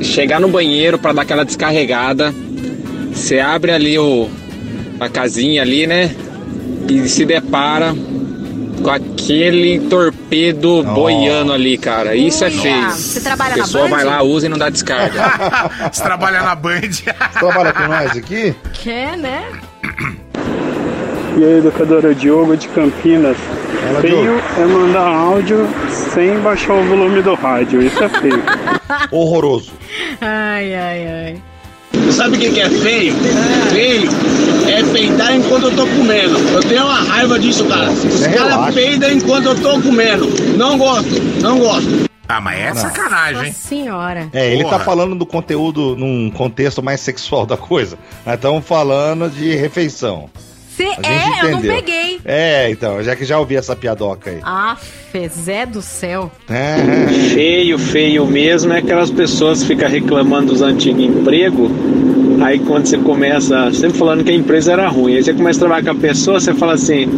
[0.02, 2.32] chegar no banheiro para dar aquela descarregada.
[3.12, 4.28] Você abre ali o
[5.00, 6.14] a casinha ali, né?
[6.88, 7.94] E se depara
[8.82, 12.14] com aquele torpedo boiando ali, cara.
[12.14, 12.90] Isso é feio.
[12.90, 13.90] você trabalha a na pessoa Band?
[13.96, 15.12] vai lá, usa e não dá descarga.
[15.92, 16.80] Você trabalha na Band.
[16.90, 17.02] Você
[17.38, 18.54] trabalha com nós aqui?
[18.72, 19.44] Quer, né?
[21.36, 23.36] E aí, educadora Diogo de Campinas.
[23.36, 27.82] Fala, feio é mandar áudio sem baixar o volume do rádio.
[27.82, 28.42] Isso é feio.
[29.12, 29.72] Horroroso.
[30.20, 31.42] Ai, ai, ai.
[32.08, 33.14] Você sabe o que que é feio?
[33.70, 34.08] Feio
[34.66, 36.38] é peidar enquanto eu tô comendo.
[36.54, 37.90] Eu tenho uma raiva disso, cara.
[37.90, 40.26] Os é caras peidam enquanto eu tô comendo.
[40.56, 42.08] Não gosto, não gosto.
[42.26, 42.76] Ah, mas é Não.
[42.76, 43.48] sacanagem, hein?
[43.48, 44.28] Nossa senhora.
[44.32, 44.84] É, ele tá Porra.
[44.84, 47.98] falando do conteúdo num contexto mais sexual da coisa.
[48.24, 50.30] Nós estamos falando de refeição.
[50.78, 52.20] Cê A gente é, eu não peguei.
[52.24, 54.38] É, então, já que já ouvi essa piadoca aí.
[54.44, 56.30] Aff, Zé do céu.
[56.48, 61.68] É, Feio, feio mesmo é aquelas pessoas que ficam reclamando dos antigos empregos.
[62.40, 65.66] Aí quando você começa, sempre falando que a empresa era ruim, aí você começa a
[65.66, 67.08] trabalhar com a pessoa, você fala assim: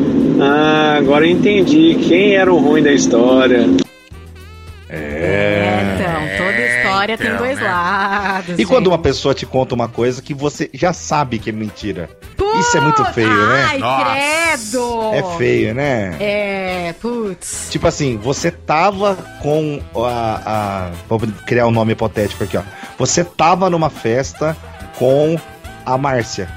[0.40, 3.68] Ah, agora eu entendi quem era o ruim da história.
[4.88, 5.98] É.
[6.00, 7.64] Então, toda história tem então, dois né?
[7.68, 8.54] lados.
[8.54, 8.66] E gente.
[8.66, 12.08] quando uma pessoa te conta uma coisa que você já sabe que é mentira?
[12.60, 13.66] Isso é muito feio, né?
[13.68, 14.04] Ai, Nossa.
[14.04, 15.14] credo.
[15.14, 16.16] É feio, né?
[16.20, 17.68] É, putz.
[17.70, 20.90] Tipo assim, você tava com a, a.
[21.08, 22.62] Vou criar um nome hipotético aqui, ó.
[22.98, 24.56] Você tava numa festa
[24.98, 25.38] com
[25.84, 26.48] a Márcia.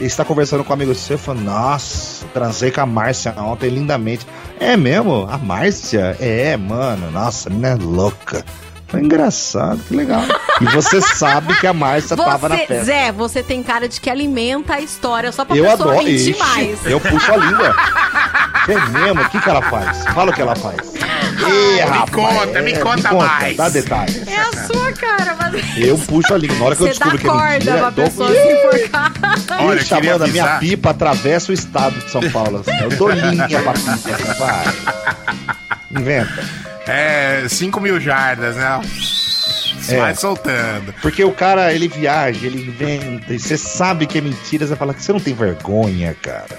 [0.00, 3.68] E está conversando com um amigo seu e falou: Nossa, transei com a Márcia ontem
[3.68, 4.26] lindamente.
[4.58, 5.28] É mesmo?
[5.30, 6.16] A Márcia?
[6.18, 7.10] É, mano.
[7.10, 8.44] Nossa, a menina é louca.
[8.92, 10.22] Foi engraçado, que legal.
[10.60, 12.84] E você sabe que a Márcia tava na festa.
[12.84, 16.04] Zé, você tem cara de que alimenta a história só pra eu pessoa adoro.
[16.06, 16.78] mentir Ixi, mais.
[16.86, 17.74] eu puxo a língua.
[18.68, 19.22] É mesmo?
[19.22, 20.04] O que, que ela faz?
[20.04, 20.92] Fala o que ela faz.
[20.94, 23.56] Ih, me rapaz, conta, me conta mais.
[23.56, 24.28] Dá detalhes.
[24.28, 25.76] É a sua cara, mas.
[25.78, 26.58] Eu puxo a língua.
[26.58, 29.12] Na hora que eu descubro que é corda mentira, pra dou- pessoa se enforcar.
[29.58, 32.60] Olha, eu chamando a minha pipa atravessa o estado de São Paulo.
[32.60, 32.78] Assim.
[32.78, 33.90] Eu dou linha pra pipa.
[33.90, 34.74] Assim, vai.
[36.00, 36.61] Inventa.
[36.86, 38.80] É, 5 mil jardas, né?
[39.88, 39.96] É.
[39.96, 40.92] Vai soltando.
[41.02, 44.94] Porque o cara, ele viaja, ele inventa, e você sabe que é mentira, você fala
[44.94, 46.58] que você não tem vergonha, cara.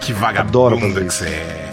[0.00, 1.70] Que fazer que você é.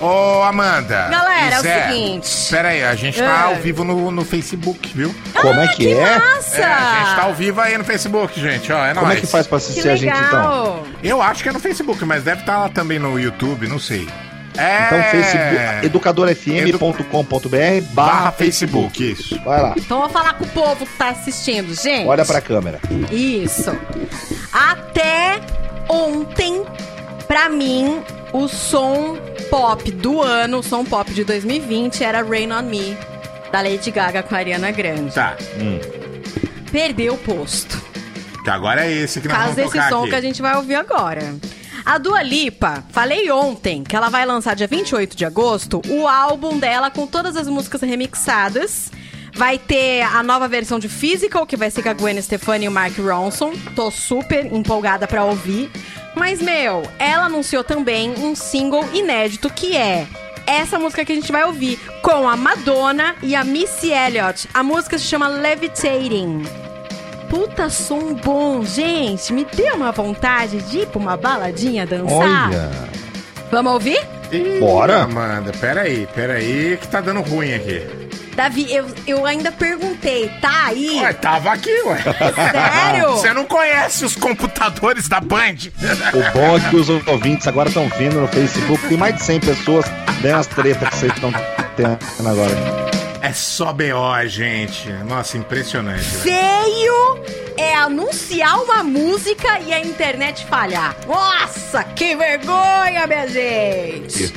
[0.00, 1.08] Ô, Amanda.
[1.08, 2.50] Galera, e é o Zé, seguinte.
[2.50, 3.42] Pera aí, a gente tá É.
[3.44, 5.14] ao vivo no, no Facebook, viu?
[5.34, 6.18] Como é que, é?
[6.18, 6.56] Massa!
[6.60, 9.20] É, a gente tá ao vivo aí no Facebook, gente, ó, é Como é nóis.
[9.20, 10.82] que faz pra assistir a gente então?
[11.02, 14.06] Eu acho que é no Facebook, mas deve estar lá também no YouTube, não sei.
[14.58, 14.86] É...
[14.86, 19.12] Então, Facebook, educadorfm.com.br barra Facebook.
[19.12, 19.40] Isso.
[19.44, 22.06] Vai lá, Então vou falar com o povo que tá assistindo, gente.
[22.06, 22.80] olha pra câmera.
[23.10, 23.76] Isso.
[24.52, 25.40] Até
[25.88, 26.62] ontem,
[27.28, 28.00] pra mim,
[28.32, 29.16] o som
[29.50, 32.96] pop do ano, o som pop de 2020, era Rain on Me,
[33.52, 35.14] da Lady Gaga com a Ariana Grande.
[35.14, 35.36] Tá.
[36.72, 37.84] Perdeu o posto.
[38.42, 40.10] Que agora é esse que Por nós causa vamos desse tocar som aqui.
[40.10, 41.34] que a gente vai ouvir agora.
[41.86, 46.58] A Dua Lipa, falei ontem que ela vai lançar dia 28 de agosto o álbum
[46.58, 48.90] dela com todas as músicas remixadas.
[49.36, 52.68] Vai ter a nova versão de Physical, que vai ser com a Gwen Stefani e
[52.68, 53.52] o Mark Ronson.
[53.76, 55.70] Tô super empolgada pra ouvir.
[56.16, 60.08] Mas, meu, ela anunciou também um single inédito que é
[60.44, 64.48] essa música que a gente vai ouvir com a Madonna e a Missy Elliott.
[64.52, 66.65] A música se chama Levitating.
[67.28, 69.32] Puta som bom, gente.
[69.32, 72.48] Me deu uma vontade de ir pra uma baladinha dançar.
[72.48, 72.70] Olha.
[73.50, 74.00] Vamos ouvir?
[74.32, 75.02] Ih, Bora.
[75.02, 78.06] Amanda, peraí, peraí, que tá dando ruim aqui.
[78.34, 81.00] Davi, eu, eu ainda perguntei, tá aí?
[81.00, 81.98] Ué, tava aqui, ué.
[82.52, 83.12] Sério?
[83.12, 85.54] Você não conhece os computadores da Band?
[86.12, 88.86] O bom é que os ouvintes agora estão vindo no Facebook.
[88.88, 89.86] Tem mais de 100 pessoas.
[90.20, 91.32] Daí umas tretas que vocês estão
[91.76, 91.98] tendo
[92.28, 92.95] agora.
[93.26, 94.88] É só BO, gente.
[95.04, 96.04] Nossa, impressionante.
[96.04, 97.24] Feio
[97.56, 100.94] é anunciar uma música e a internet falhar.
[101.08, 104.32] Nossa, que vergonha, minha gente!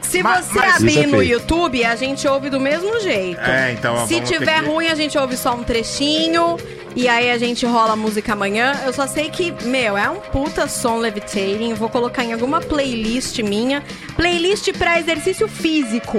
[0.00, 1.22] Se Mas- você mas- abrir é no feio.
[1.34, 3.40] YouTube, a gente ouve do mesmo jeito.
[3.40, 6.56] É, então, Se vamos ter tiver que- ruim, a gente ouve só um trechinho.
[6.96, 8.78] E aí a gente rola a música amanhã.
[8.84, 11.72] Eu só sei que, meu, é um puta som levitating.
[11.74, 13.82] Vou colocar em alguma playlist minha.
[14.16, 16.18] Playlist pra exercício físico.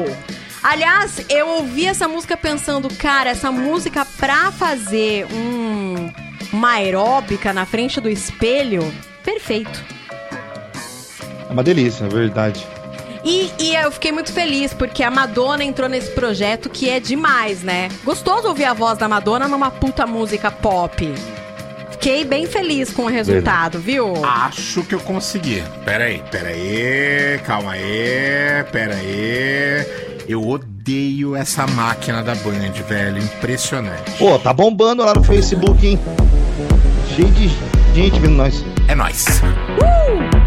[0.63, 6.09] Aliás, eu ouvi essa música pensando, cara, essa música pra fazer um,
[6.53, 8.81] uma aeróbica na frente do espelho,
[9.25, 9.83] perfeito.
[11.49, 12.65] É uma delícia, é verdade.
[13.25, 17.61] E, e eu fiquei muito feliz porque a Madonna entrou nesse projeto que é demais,
[17.61, 17.89] né?
[18.03, 21.13] Gostoso ouvir a voz da Madonna numa puta música pop.
[21.91, 24.25] Fiquei bem feliz com o resultado, viu?
[24.25, 25.63] Acho que eu consegui.
[25.85, 30.02] Peraí, peraí, calma aí, peraí.
[30.27, 33.21] Eu odeio essa máquina da Band, velho.
[33.21, 34.11] Impressionante.
[34.17, 35.99] Pô, tá bombando lá no Facebook, hein?
[37.15, 37.49] Cheio de
[37.93, 38.63] gente vendo nós.
[38.87, 39.25] É nóis.
[39.27, 40.42] If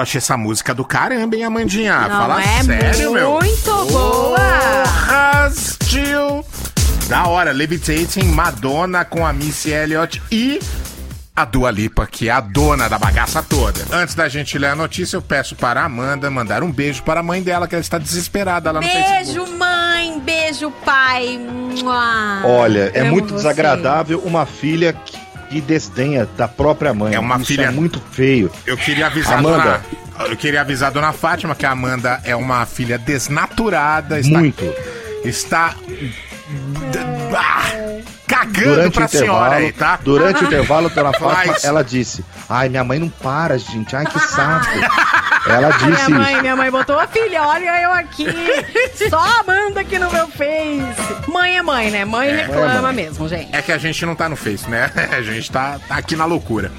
[0.00, 2.00] eu achei essa música do caramba, hein, Amandinha?
[2.00, 3.32] Não, Fala é sério, meu.
[3.32, 4.38] muito boa.
[4.38, 6.44] Porra, Steel.
[7.08, 10.58] Da hora, Levitating, Madonna com a Missy Elliott e
[11.36, 13.80] a Dua Lipa, que é a dona da bagaça toda.
[13.92, 17.20] Antes da gente ler a notícia, eu peço para a Amanda mandar um beijo para
[17.20, 19.24] a mãe dela, que ela está desesperada lá no Facebook.
[19.24, 20.20] Beijo, mãe.
[20.20, 21.38] Beijo, pai.
[21.38, 22.42] Mua.
[22.44, 23.36] Olha, é Amo muito você.
[23.36, 25.18] desagradável uma filha que,
[25.50, 27.14] que desdenha da própria mãe.
[27.14, 28.50] É uma Isso filha- é muito feio.
[28.64, 29.82] Eu queria avisar a Amanda.
[30.16, 30.28] dona.
[30.30, 34.18] Eu queria avisar a dona Fátima que a Amanda é uma filha desnaturada.
[34.20, 34.64] Está, Muito.
[35.24, 35.74] Está.
[37.36, 37.62] ah,
[38.26, 39.98] cagando Durante pra o senhora intervalo, aí, tá?
[40.02, 43.94] durante o intervalo, a dona Fátima, Mas- ela disse: Ai, minha mãe não para, gente.
[43.96, 44.66] Ai, que saco.
[45.46, 48.26] ela A minha disse mãe, minha mãe botou a filha, olha eu aqui.
[49.08, 51.30] Só a Amanda aqui no meu Face.
[51.30, 52.04] Mãe é mãe, né?
[52.04, 52.94] Mãe reclama mãe.
[52.94, 53.54] mesmo, gente.
[53.54, 54.90] É que a gente não tá no Face, né?
[55.10, 56.70] A gente tá, tá aqui na loucura.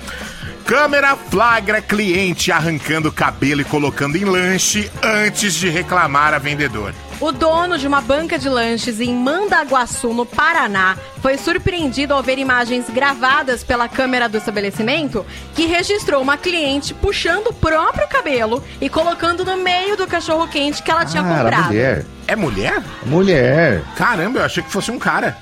[0.65, 6.93] Câmera flagra cliente arrancando cabelo e colocando em lanche antes de reclamar a vendedor.
[7.19, 12.39] O dono de uma banca de lanches em Mandaguaçu, no Paraná, foi surpreendido ao ver
[12.39, 18.89] imagens gravadas pela câmera do estabelecimento que registrou uma cliente puxando o próprio cabelo e
[18.89, 21.65] colocando no meio do cachorro quente que ela tinha Ah, era comprado.
[21.67, 22.05] mulher.
[22.27, 22.83] É mulher?
[23.05, 23.83] Mulher.
[23.95, 25.37] Caramba, eu achei que fosse um cara.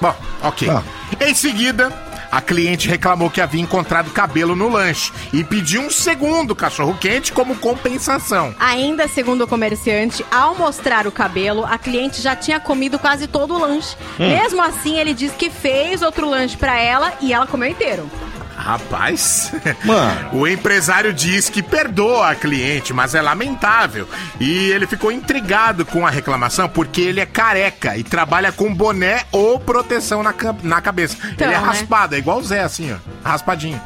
[0.00, 0.70] Bom, ok.
[0.70, 0.82] Ah.
[1.20, 1.92] Em seguida,
[2.32, 7.56] a cliente reclamou que havia encontrado cabelo no lanche e pediu um segundo cachorro-quente como
[7.56, 8.54] compensação.
[8.58, 13.54] Ainda segundo o comerciante, ao mostrar o cabelo, a cliente já tinha comido quase todo
[13.54, 13.94] o lanche.
[14.18, 14.30] Hum.
[14.30, 18.10] Mesmo assim, ele disse que fez outro lanche pra ela e ela comeu inteiro.
[18.56, 19.52] Rapaz,
[19.84, 20.30] Mano.
[20.40, 24.08] o empresário diz que perdoa a cliente, mas é lamentável.
[24.38, 29.24] E ele ficou intrigado com a reclamação porque ele é careca e trabalha com boné
[29.32, 31.16] ou proteção na, na cabeça.
[31.32, 31.66] Então, ele é né?
[31.66, 33.28] raspado, é igual o Zé, assim, ó.
[33.28, 33.80] Raspadinho.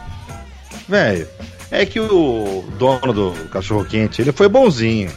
[0.89, 1.27] Velho,
[1.71, 5.11] é que o dono do cachorro quente, ele foi bonzinho.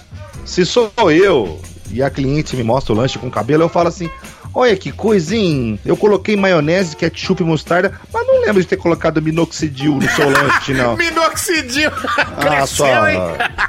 [0.45, 4.09] Se sou eu e a cliente me mostra o lanche com cabelo, eu falo assim:
[4.53, 9.21] Olha que coisinha, eu coloquei maionese, ketchup e mostarda, mas não lembro de ter colocado
[9.21, 10.97] minoxidil no seu lanche, não.
[10.97, 11.91] Minoxidil!
[12.17, 13.07] Ah, Cresceu, só.
[13.07, 13.19] hein?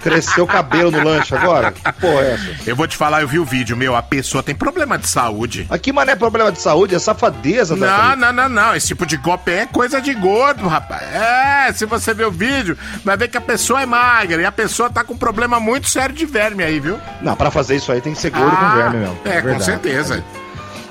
[0.03, 1.73] Cresceu o cabelo no lanche agora?
[1.73, 2.71] Que porra é essa?
[2.71, 5.67] Eu vou te falar, eu vi o vídeo, meu, a pessoa tem problema de saúde.
[5.71, 8.75] Aqui, mas não é problema de saúde, é safadeza da Não, não, não, não.
[8.75, 11.03] Esse tipo de golpe é coisa de gordo, rapaz.
[11.03, 14.53] É, se você ver o vídeo, vai ver que a pessoa é magra e a
[14.53, 16.99] pessoa tá com um problema muito sério de verme aí, viu?
[17.21, 19.19] Não, pra fazer isso aí tem que ser gordo com verme mesmo.
[19.25, 19.65] É, com verdade.
[19.65, 20.25] certeza.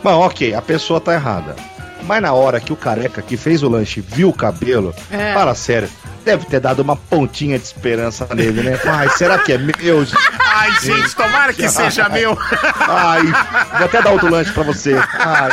[0.04, 1.56] Bom, ok, a pessoa tá errada.
[2.04, 5.34] Mas na hora que o careca que fez o lanche viu o cabelo, É.
[5.34, 5.90] fala sério,
[6.26, 8.80] deve ter dado uma pontinha de esperança nele, né?
[8.86, 10.06] Ai, será que é meu?
[10.40, 12.38] Ai, gente, tomara que seja meu.
[12.88, 13.22] Ai,
[13.78, 14.96] vou até dar outro lanche pra você.
[15.20, 15.50] Ai,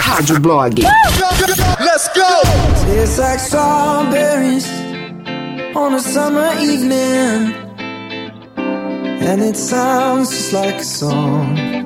[0.00, 0.82] Rádio Blog.
[1.78, 2.42] Let's go!
[2.86, 4.66] Tastes like strawberries
[5.76, 7.54] on a summer evening.
[9.28, 11.85] and it sounds just like a song.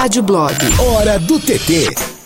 [0.00, 0.54] Rádio Blog.
[0.78, 2.19] Hora do TT.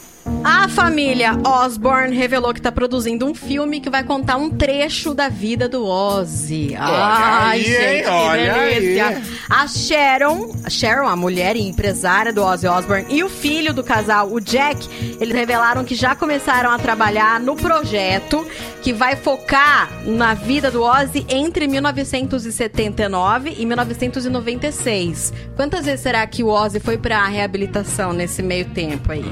[1.05, 5.29] A família Osborne revelou que tá produzindo um filme que vai contar um trecho da
[5.29, 6.75] vida do Ozzy.
[6.79, 8.03] Ai, aí, gente, hein?
[8.05, 9.09] que Olha delícia.
[9.09, 9.23] aí.
[9.51, 13.85] A Sharon, a Sharon, a mulher e empresária do Ozzy Osbourne, e o filho do
[13.85, 14.89] casal, o Jack,
[15.21, 18.45] eles revelaram que já começaram a trabalhar no projeto
[18.81, 25.33] que vai focar na vida do Ozzy entre 1979 e 1996.
[25.55, 29.25] Quantas vezes será que o Ozzy foi pra reabilitação nesse meio tempo aí?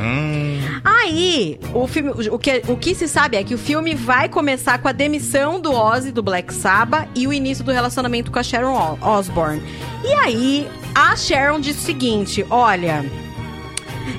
[0.85, 4.79] Aí, o filme, o que, o que se sabe é que o filme vai começar
[4.79, 8.43] com a demissão do Ozzy do Black Sabbath e o início do relacionamento com a
[8.43, 9.63] Sharon Osbourne.
[10.05, 13.05] E aí, a Sharon disse o seguinte: olha.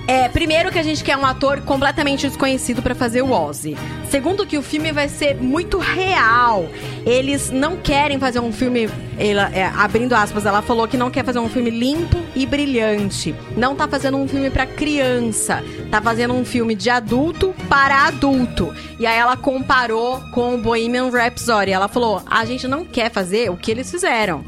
[0.08, 3.78] É, primeiro que a gente quer um ator completamente desconhecido pra fazer o Ozzy.
[4.10, 6.68] Segundo que o filme vai ser muito real.
[7.06, 11.24] Eles não querem fazer um filme, ela, é, abrindo aspas, ela falou que não quer
[11.24, 13.34] fazer um filme limpo e brilhante.
[13.56, 15.64] Não tá fazendo um filme pra criança.
[15.90, 18.74] Tá fazendo um filme de adulto para adulto.
[19.00, 21.72] E aí ela comparou com o Bohemian Rhapsody.
[21.72, 24.44] Ela falou: "A gente não quer fazer o que eles fizeram."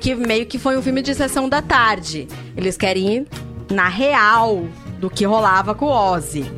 [0.00, 2.28] Que meio que foi um filme de sessão da tarde.
[2.56, 3.26] Eles querem ir
[3.70, 4.66] na real
[4.98, 6.50] do que rolava com o Ozzy.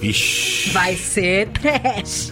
[0.00, 0.70] Ixi.
[0.70, 2.30] Vai ser trash.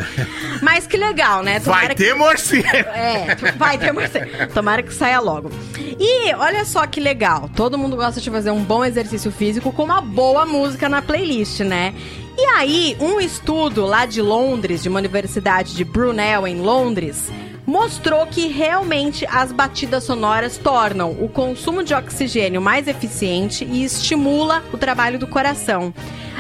[0.62, 1.58] Mas que legal, né?
[1.58, 2.68] Vai ter morcego.
[2.68, 4.52] É, vai ter morcego.
[4.54, 5.50] Tomara que saia logo.
[5.98, 7.50] E olha só que legal.
[7.56, 11.60] Todo mundo gosta de fazer um bom exercício físico com uma boa música na playlist,
[11.60, 11.94] né?
[12.38, 17.30] E aí, um estudo lá de Londres, de uma universidade de Brunel, em Londres,
[17.66, 24.62] mostrou que realmente as batidas sonoras tornam o consumo de oxigênio mais eficiente e estimula
[24.72, 25.92] o trabalho do coração.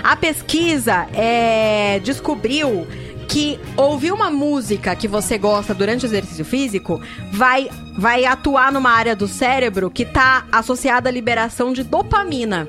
[0.02, 2.86] A pesquisa é, descobriu
[3.28, 7.00] que ouvir uma música que você gosta durante o exercício físico
[7.32, 7.68] vai,
[7.98, 12.68] vai atuar numa área do cérebro que está associada à liberação de dopamina.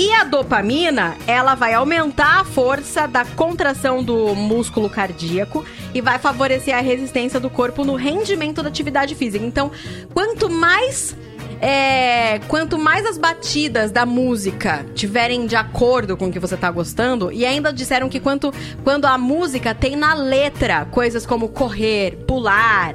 [0.00, 6.18] E a dopamina, ela vai aumentar a força da contração do músculo cardíaco e vai
[6.18, 9.44] favorecer a resistência do corpo no rendimento da atividade física.
[9.44, 9.70] Então,
[10.14, 11.14] quanto mais
[11.60, 16.70] é, quanto mais as batidas da música tiverem de acordo com o que você tá
[16.70, 22.16] gostando, e ainda disseram que quanto, quando a música tem na letra coisas como correr,
[22.26, 22.94] pular,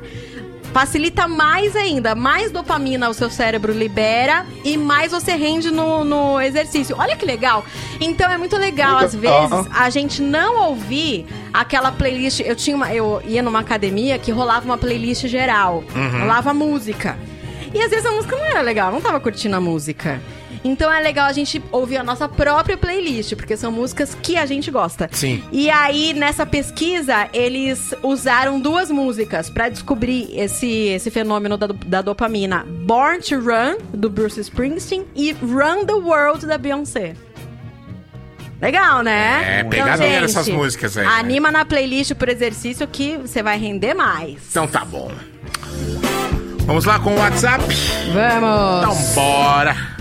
[0.76, 6.42] facilita mais ainda, mais dopamina o seu cérebro libera e mais você rende no, no
[6.42, 6.98] exercício.
[7.00, 7.64] Olha que legal.
[7.98, 12.42] Então é muito legal, às vezes, a gente não ouvir aquela playlist.
[12.42, 15.82] Eu tinha uma, eu ia numa academia que rolava uma playlist geral.
[15.96, 16.20] Uhum.
[16.20, 17.18] Rolava música.
[17.74, 20.22] E às vezes a música não era legal, eu não tava curtindo a música.
[20.66, 24.48] Então é legal a gente ouvir a nossa própria playlist, porque são músicas que a
[24.48, 25.08] gente gosta.
[25.12, 25.44] Sim.
[25.52, 32.02] E aí, nessa pesquisa, eles usaram duas músicas pra descobrir esse, esse fenômeno da, da
[32.02, 37.14] dopamina: Born to Run, do Bruce Springsteen, e Run the World, da Beyoncé.
[38.60, 39.60] Legal, né?
[39.60, 41.12] É, pegadeira essas músicas aí, né?
[41.20, 44.40] Anima na playlist por exercício que você vai render mais.
[44.50, 45.12] Então tá bom.
[46.66, 47.64] Vamos lá com o WhatsApp?
[48.12, 48.82] Vamos!
[48.82, 49.95] Então bora!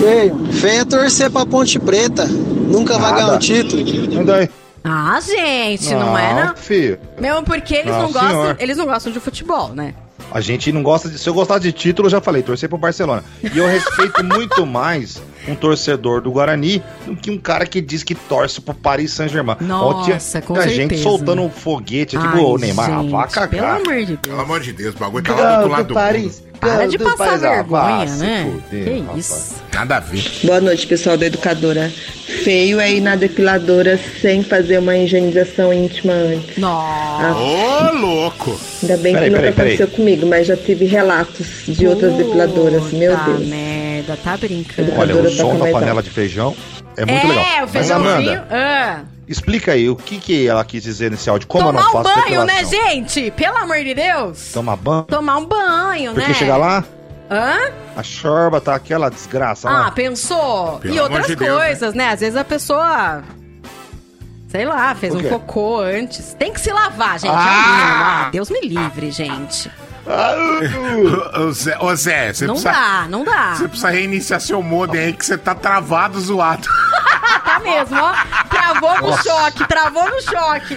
[0.00, 2.26] Feio, feio é torcer pra Ponte Preta.
[2.26, 3.82] Nunca vai ganhar um título.
[4.20, 4.50] Anda aí.
[4.84, 6.56] Ah, gente, não, é não?
[6.56, 6.98] filho.
[7.20, 9.94] Mesmo porque eles Não, não gostam, eles não gostam de futebol, né?
[10.30, 11.18] A gente não gosta de.
[11.18, 13.22] Se eu gostar de título, eu já falei, torcer pro Barcelona.
[13.42, 18.02] E eu respeito muito mais um torcedor do Guarani do que um cara que diz
[18.02, 19.56] que torce pro Paris Saint-Germain.
[19.60, 23.48] Nossa, tinha com tinha gente soltando um foguete, tipo, Ai, ô Neymar, gente, vá cagar.
[23.50, 24.20] Pelo amor de Deus.
[24.22, 26.52] Pelo amor de Deus, o bagulho tá lá do outro lado do mundo.
[26.62, 28.52] Para de passar Paris, ah, vergonha, se né?
[28.70, 29.18] fuder, que rapaz.
[29.18, 29.54] isso.
[29.74, 30.22] Nada a ver.
[30.44, 31.90] Boa noite, pessoal da Educadora.
[32.44, 36.56] Feio é ir na depiladora sem fazer uma higienização íntima antes.
[36.58, 37.34] Nossa.
[37.34, 38.60] Ô, louco!
[38.80, 39.74] Ainda bem Peraí, que nunca peraí, peraí.
[39.74, 42.92] aconteceu comigo, mas já tive relatos de outras depiladoras.
[42.92, 43.40] Meu Deus.
[43.40, 43.44] merda,
[44.22, 44.92] tá brincando.
[44.98, 46.56] Olha, o som da panela de feijão
[46.96, 47.44] é muito é, legal.
[47.44, 48.32] o Mas feijãozinho.
[48.32, 49.00] Amanda, ah.
[49.26, 51.48] explica aí o que, que ela quis dizer nesse áudio.
[51.48, 53.30] Como eu Tomar não um faço banho, né, gente?
[53.32, 54.52] Pelo amor de Deus.
[54.52, 55.02] Tomar banho?
[55.04, 56.34] Tomar um banho, Porque né?
[56.34, 56.84] chegar lá,
[57.30, 57.56] Hã?
[57.96, 59.90] a chorba tá aquela desgraça Ah, lá.
[59.90, 60.78] pensou?
[60.80, 62.08] Pelo e outras de Deus, coisas, né?
[62.08, 63.22] Às vezes a pessoa.
[64.48, 66.36] Sei lá, fez O um cocô antes.
[66.38, 67.32] Tem que se lavar, gente.
[67.32, 67.38] Ah!
[67.38, 68.26] É o.
[68.26, 69.70] Ah, Deus me livre, gente.
[70.04, 72.72] Ô Zé, ô, Zé, você não precisa.
[72.72, 73.54] dá, não dá.
[73.54, 76.66] Você precisa reiniciar seu modem aí que você tá travado, zoado.
[77.44, 78.12] tá mesmo, ó.
[78.48, 79.22] Travou no Nossa.
[79.22, 80.76] choque, travou no choque.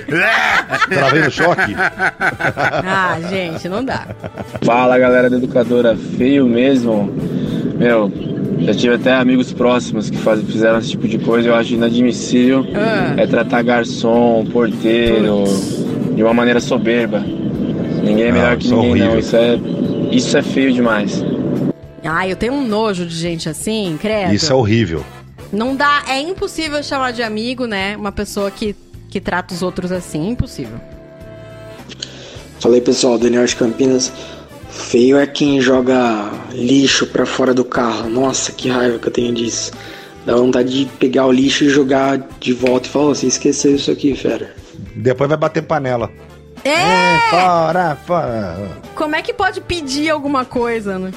[0.90, 1.76] Travei no choque?
[1.78, 4.06] ah, gente, não dá.
[4.64, 7.12] Fala galera da educadora, feio mesmo.
[7.78, 8.12] Meu,
[8.60, 12.66] já tive até amigos próximos que faz, fizeram esse tipo de coisa, eu acho inadmissível.
[12.76, 13.14] Ah.
[13.18, 15.44] É tratar garçom, porteiro,
[16.16, 17.24] de uma maneira soberba.
[18.06, 19.08] Ninguém é melhor Não, que isso é ninguém, não.
[19.12, 19.20] horrível.
[19.20, 19.60] Isso é,
[20.16, 21.24] isso é feio demais.
[22.04, 24.34] Ai, eu tenho um nojo de gente assim, credo.
[24.34, 25.04] Isso é horrível.
[25.52, 27.96] Não dá, é impossível chamar de amigo, né?
[27.98, 28.76] Uma pessoa que,
[29.10, 30.78] que trata os outros assim, impossível.
[32.60, 34.12] Falei pessoal, Daniel de Campinas.
[34.70, 38.10] Feio é quem joga lixo pra fora do carro.
[38.10, 39.72] Nossa, que raiva que eu tenho disso.
[40.26, 43.76] Dá vontade de pegar o lixo e jogar de volta e falar, "Ô, você esqueceu
[43.76, 44.54] isso aqui, fera.
[44.96, 46.12] Depois vai bater panela.
[46.66, 47.20] É!
[47.30, 48.58] Fora, fora.
[48.96, 51.12] Como é que pode pedir alguma coisa, né?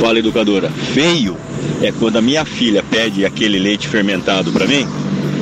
[0.00, 1.36] Fala educadora, feio
[1.82, 4.86] é quando a minha filha pede aquele leite fermentado pra mim,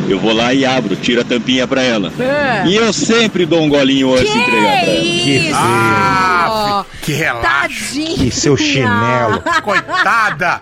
[0.09, 2.13] eu vou lá e abro, tiro a tampinha pra ela.
[2.19, 2.67] É.
[2.67, 5.05] E eu sempre dou um golinho antes de entregar pra ela.
[5.05, 5.55] isso?
[5.55, 7.43] Ah, que relaxo.
[7.43, 8.17] Tadinha.
[8.17, 9.43] Que seu chinelo.
[9.63, 10.61] Coitada.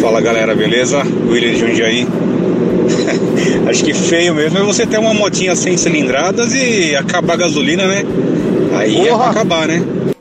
[0.00, 1.02] Fala galera, beleza?
[1.28, 2.08] William de Jundiaí.
[3.68, 7.86] Acho que feio mesmo é você ter uma motinha sem cilindradas e acabar a gasolina,
[7.86, 8.04] né?
[8.76, 9.82] Aí é pra acabar, né?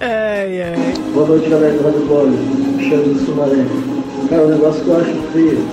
[0.00, 0.94] Ai, ai.
[1.12, 2.64] Boa noite, galera do Rádio Blog.
[2.94, 3.64] Alexandre do Sumaré.
[4.28, 5.66] Cara, o negócio que eu acho feio.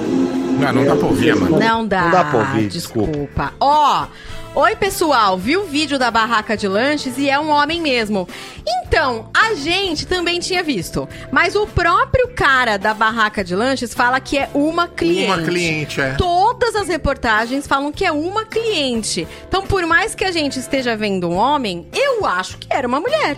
[0.59, 1.59] Não, não dá pra ouvir, mano.
[1.59, 2.01] Não dá.
[2.01, 3.53] Não dá pra ouvir, desculpa.
[3.59, 4.05] Ó,
[4.53, 8.27] oi pessoal, viu o vídeo da barraca de lanches e é um homem mesmo.
[8.67, 14.19] Então, a gente também tinha visto, mas o próprio cara da barraca de lanches fala
[14.19, 15.31] que é uma cliente.
[15.31, 16.13] Uma cliente, é.
[16.17, 19.25] Todas as reportagens falam que é uma cliente.
[19.47, 22.99] Então, por mais que a gente esteja vendo um homem, eu acho que era uma
[22.99, 23.37] mulher.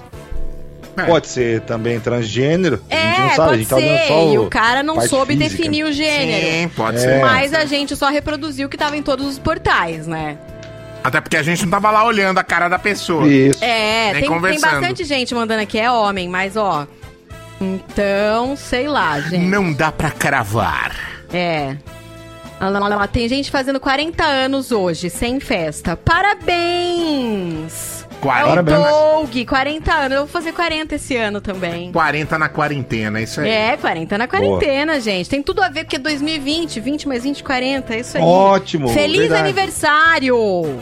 [1.07, 2.83] Pode ser também transgênero.
[2.89, 5.01] a gente não É, sabe, a pode gente tá olhando só E o cara não
[5.01, 5.49] soube física.
[5.57, 6.47] definir o gênero.
[6.47, 6.99] Sim, pode É.
[6.99, 7.19] ser.
[7.21, 10.37] Mas a gente só reproduziu o que tava em todos os portais, né?
[11.03, 13.27] Até porque a gente não tava lá olhando a cara da pessoa.
[13.27, 13.63] Isso.
[13.63, 16.87] É, tem, tem bastante gente mandando aqui, é homem, mas ó.
[17.59, 19.45] Então, sei lá, gente.
[19.45, 20.95] Não dá pra cravar.
[21.31, 21.75] É.
[22.59, 25.97] Lá, lá, lá, lá, Tem gente fazendo 40 anos hoje, sem festa.
[25.97, 28.02] Parabéns!
[28.23, 28.71] 40.
[28.71, 29.21] É o.
[29.23, 30.11] Doug, 40 anos.
[30.11, 31.91] Eu vou fazer 40 esse ano também.
[31.91, 33.49] 40 na quarentena, isso aí.
[33.49, 35.29] É, 40 na quarentena, gente.
[35.29, 38.23] Tem tudo a ver porque é 2020, 20 mais 20, 40, é isso aí.
[38.23, 39.41] Ótimo, Feliz verdade.
[39.41, 40.79] aniversário!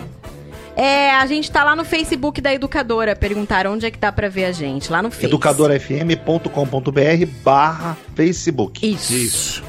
[0.76, 3.16] É, a gente tá lá no Facebook da Educadora.
[3.16, 4.92] Perguntaram onde é que dá pra ver a gente.
[4.92, 5.36] Lá no Facebook.
[5.36, 8.90] educadorafm.com.br barra Facebook.
[8.90, 9.14] Isso.
[9.14, 9.64] Isso.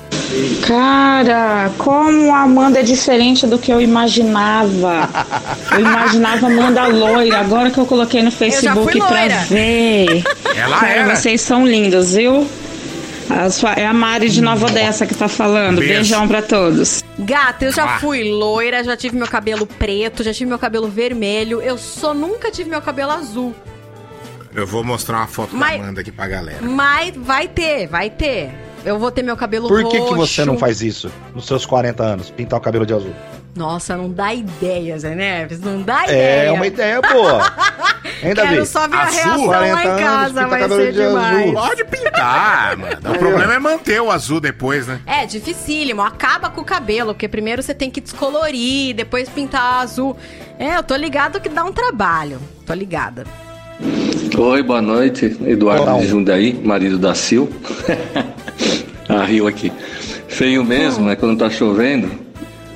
[0.66, 5.08] Cara, como a Amanda é diferente do que eu imaginava.
[5.72, 10.22] Eu imaginava Amanda loira, agora que eu coloquei no Facebook pra ver.
[10.54, 11.16] Ela Cara, era.
[11.16, 12.46] vocês são lindos, viu?
[13.30, 15.78] A sua- é a Mari de Nova Odessa que tá falando.
[15.78, 15.94] Beijo.
[15.94, 17.01] Beijão pra todos.
[17.18, 17.98] Gata, eu já Ah.
[17.98, 21.60] fui loira, já tive meu cabelo preto, já tive meu cabelo vermelho.
[21.60, 23.54] Eu só nunca tive meu cabelo azul.
[24.54, 26.58] Eu vou mostrar uma foto Mas- da Amanda aqui pra galera.
[26.62, 28.50] Mas vai ter, vai ter.
[28.84, 30.12] Eu vou ter meu cabelo Por que, roxo.
[30.12, 32.30] que você não faz isso nos seus 40 anos?
[32.30, 33.14] Pintar o cabelo de azul?
[33.54, 35.60] Nossa, não dá ideia, Zé Neves.
[35.60, 36.52] Não dá É ideia.
[36.54, 37.52] uma ideia boa.
[38.24, 38.50] Hein, Davi?
[38.50, 39.14] Quero só ver a Azul?
[39.16, 41.18] reação lá 40 em anos, casa, pinta vai ser de azul.
[41.20, 41.52] demais.
[41.52, 42.96] Pode pintar, mano.
[43.10, 45.00] O problema é manter o azul depois, né?
[45.06, 46.02] É, dificílimo.
[46.02, 50.16] Acaba com o cabelo, porque primeiro você tem que descolorir, depois pintar azul.
[50.56, 52.38] É, eu tô ligado que dá um trabalho.
[52.64, 53.24] Tô ligada.
[54.38, 55.36] Oi, boa noite.
[55.44, 55.98] Eduardo Olá.
[55.98, 57.50] de Jundiaí, marido da Sil.
[59.08, 59.72] a Rio aqui.
[60.28, 62.21] Feio mesmo é quando tá chovendo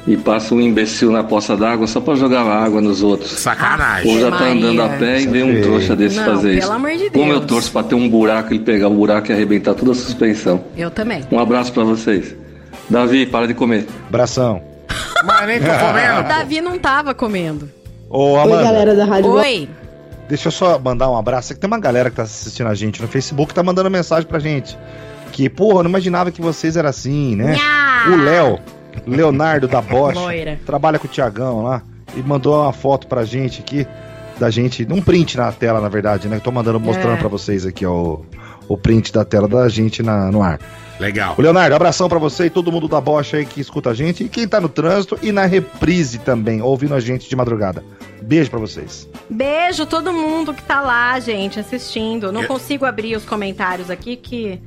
[0.06, 3.32] e passa um imbecil na poça d'água só pra jogar água nos outros.
[3.32, 4.12] Sacanagem.
[4.14, 4.52] Ou já tá Maria.
[4.52, 6.72] andando a pé e vê um trouxa desse Não, fazer pelo isso.
[6.72, 7.46] amor de Como eu Deus.
[7.46, 10.62] torço pra ter um buraco, ele pegar o buraco e arrebentar toda a suspensão.
[10.76, 11.24] Eu também.
[11.30, 12.34] Um abraço pra vocês.
[12.88, 13.86] Davi, para de comer.
[14.08, 14.62] Abração.
[15.24, 16.22] Mas nem tô O comendo.
[16.28, 17.68] Davi não tava comendo.
[18.08, 19.68] Ô, Amanda, da Rádio Oi.
[20.28, 21.52] deixa eu só mandar um abraço.
[21.56, 24.78] Tem uma galera que tá assistindo a gente no Facebook tá mandando mensagem pra gente.
[25.32, 27.56] Que, porra, eu não imaginava que vocês eram assim, né?
[27.56, 28.12] Nha!
[28.12, 28.58] O Léo,
[29.06, 30.58] Leonardo da Bosch, Loira.
[30.64, 31.82] trabalha com o Tiagão lá
[32.16, 33.86] e mandou uma foto pra gente aqui,
[34.38, 36.36] da gente, um print na tela, na verdade, né?
[36.36, 37.16] Eu tô mandando, mostrando É.
[37.18, 38.26] pra vocês aqui, ó, o,
[38.68, 40.58] o print da tela da gente na, no ar.
[40.98, 41.34] Legal.
[41.36, 44.24] O Leonardo, abração pra você e todo mundo da Bosch aí que escuta a gente
[44.24, 47.84] e quem tá no trânsito e na reprise também, ouvindo a gente de madrugada.
[48.22, 49.06] Beijo pra vocês.
[49.28, 52.32] Beijo todo mundo que tá lá, gente, assistindo.
[52.32, 54.58] Não Eu- consigo abrir os comentários aqui que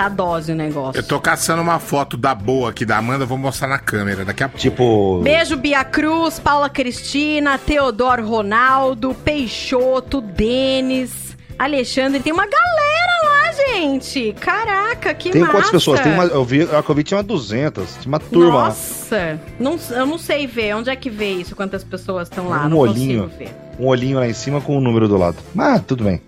[0.00, 0.98] tá dose o negócio.
[0.98, 4.42] Eu tô caçando uma foto da boa aqui da Amanda, vou mostrar na câmera daqui
[4.42, 4.60] a pouco.
[4.60, 12.20] Tipo, Beijo, Bia Cruz, Paula Cristina, Teodoro Ronaldo, Peixoto, Denis, Alexandre.
[12.20, 14.34] Tem uma galera lá, gente.
[14.40, 15.52] Caraca, que tem massa.
[15.52, 16.00] quantas pessoas?
[16.00, 18.64] Tem uma, eu vi, a que eu vi tinha uma 200, tinha uma turma lá.
[18.68, 20.74] Nossa, não, eu não sei ver.
[20.76, 21.54] Onde é que vê isso?
[21.54, 22.64] Quantas pessoas estão lá?
[22.64, 23.24] Um não olhinho.
[23.24, 23.54] consigo ver.
[23.78, 25.36] Um olhinho lá em cima com o número do lado.
[25.54, 26.22] Mas tudo bem.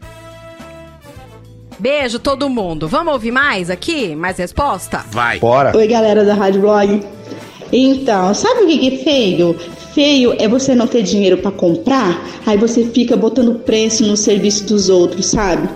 [1.78, 2.88] Beijo, todo mundo.
[2.88, 4.14] Vamos ouvir mais aqui?
[4.14, 5.04] Mais resposta?
[5.10, 5.38] Vai.
[5.38, 5.76] Bora.
[5.76, 7.02] Oi, galera da Rádio Blog.
[7.72, 9.56] Então, sabe o que é feio?
[9.94, 14.64] Feio é você não ter dinheiro pra comprar, aí você fica botando preço no serviço
[14.64, 15.68] dos outros, sabe?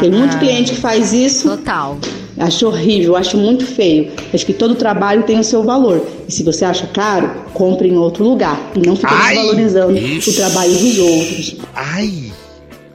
[0.00, 1.48] Tem muito cliente que faz isso.
[1.48, 1.96] Total.
[2.38, 4.10] Acho horrível, acho muito feio.
[4.34, 6.04] Acho que todo trabalho tem o seu valor.
[6.26, 8.58] E se você acha caro, compre em outro lugar.
[8.74, 10.30] E não fique Ai, desvalorizando ixi.
[10.30, 11.56] o trabalho dos outros.
[11.74, 12.32] Ai,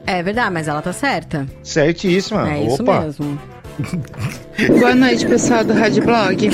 [0.08, 1.46] É verdade, mas ela tá certa.
[1.62, 2.50] certíssima.
[2.50, 3.02] é isso Opa.
[3.02, 3.38] mesmo.
[4.80, 6.50] Boa noite, pessoal do Rádio Blog.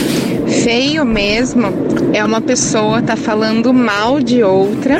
[0.64, 1.68] Feio mesmo
[2.12, 4.98] é uma pessoa tá falando mal de outra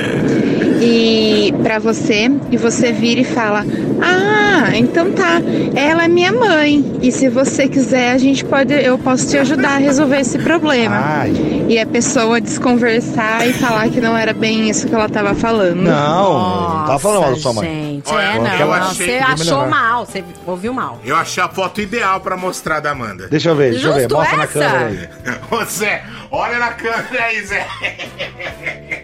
[0.85, 3.65] e para você e você vira e fala:
[4.03, 5.41] "Ah, então tá,
[5.75, 9.75] ela é minha mãe e se você quiser a gente pode eu posso te ajudar
[9.75, 10.97] a resolver esse problema".
[10.97, 11.33] Ai,
[11.69, 15.83] E a pessoa desconversar e falar que não era bem isso que ela tava falando.
[15.83, 17.65] não, não tá falando mal da sua mãe.
[17.67, 18.73] Gente, Olha, é, eu não.
[18.75, 21.01] achei não, que Você achou mal, você ouviu mal.
[21.05, 23.29] Eu achei a foto ideal pra mostrar da Amanda.
[23.29, 24.01] Deixa eu ver, deixa eu ver.
[24.03, 24.53] Justo Mostra na essa?
[24.53, 25.09] câmera aí.
[25.51, 27.67] Ô Zé, olha na câmera aí, Zé.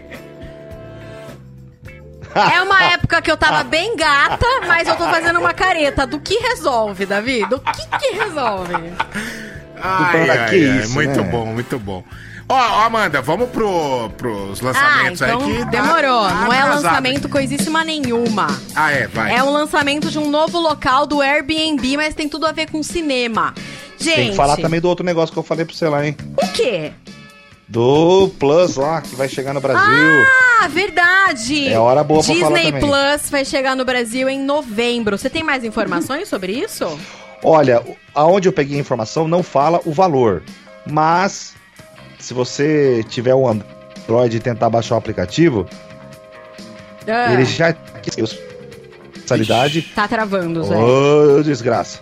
[2.33, 6.05] É uma época que eu tava bem gata, mas eu tô fazendo uma careta.
[6.07, 7.45] Do que resolve, Davi?
[7.45, 8.73] Do que que resolve?
[9.83, 11.29] Ai, ai, que ai, isso, muito né?
[11.29, 12.03] bom, muito bom.
[12.47, 16.27] Ó, ó, Amanda, vamos pro, pros Ah, lançamentos então aí que tá- demorou.
[16.27, 16.83] tá Não é atrasado.
[16.83, 18.47] lançamento coisíssima nenhuma.
[18.75, 19.35] Ah, é, vai.
[19.35, 22.83] É um lançamento de um novo local do Airbnb, mas tem tudo a ver com
[22.83, 23.53] cinema.
[23.97, 26.15] Gente, Tem que falar também do outro negócio que eu falei pra você lá, hein?
[26.41, 26.91] o quê?
[27.71, 30.25] Do Plus lá, que vai chegar no Brasil.
[30.59, 31.69] Ah, verdade!
[31.69, 32.79] É hora boa pra falar Disney.
[32.81, 35.17] Plus vai chegar no Brasil em novembro.
[35.17, 36.99] Você tem mais informações sobre isso?
[37.41, 37.81] Olha,
[38.13, 40.43] aonde eu peguei a informação não fala o valor,
[40.85, 41.55] mas
[42.19, 45.65] se você tiver um Android e tentar baixar o aplicativo,
[47.07, 47.73] Ah, ele já
[49.15, 49.81] mensalidade.
[49.95, 50.75] Tá travando, Zé.
[50.75, 52.01] Ô, desgraça.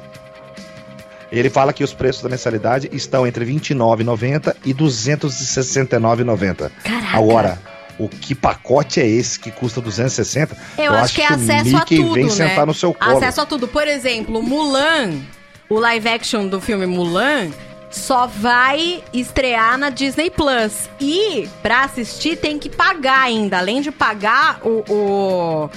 [1.32, 6.72] Ele fala que os preços da mensalidade estão entre R$ 29,90 e R$ 269,90.
[6.84, 7.18] Caraca.
[7.18, 7.60] Agora,
[8.00, 10.58] o que pacote é esse que custa 260?
[10.78, 12.30] Eu, acho, que é acesso a tudo, vem né?
[12.32, 13.18] sentar no seu colo.
[13.18, 13.68] Acesso a tudo.
[13.68, 15.20] Por exemplo, Mulan,
[15.70, 17.52] o live action do filme Mulan,
[17.92, 20.90] só vai estrear na Disney Plus.
[21.00, 23.58] E pra assistir tem que pagar ainda.
[23.58, 25.70] Além de pagar o, o,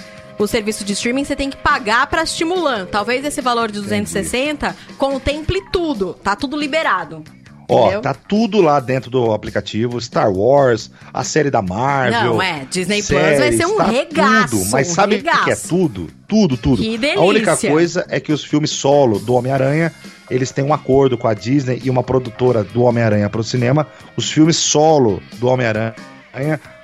[0.43, 2.87] o serviço de streaming, você tem que pagar pra assistir Mulan.
[2.87, 6.15] Talvez esse valor de 260 contemple tudo.
[6.15, 7.23] Tá tudo liberado.
[7.69, 8.01] Ó, Entendeu?
[8.03, 12.35] tá tudo lá dentro do aplicativo, Star Wars, a série da Marvel.
[12.35, 15.51] Não, é, Disney Plus vai ser um tá regaço, Tudo, mas um sabe o que
[15.51, 16.09] é tudo?
[16.29, 16.83] Tudo, tudo.
[16.83, 17.71] Que A única delícia.
[17.71, 19.93] coisa é que os filmes solo do Homem-Aranha,
[20.31, 23.87] eles têm um acordo com a Disney e uma produtora do Homem-Aranha pro cinema.
[24.17, 25.95] Os filmes solo do Homem-Aranha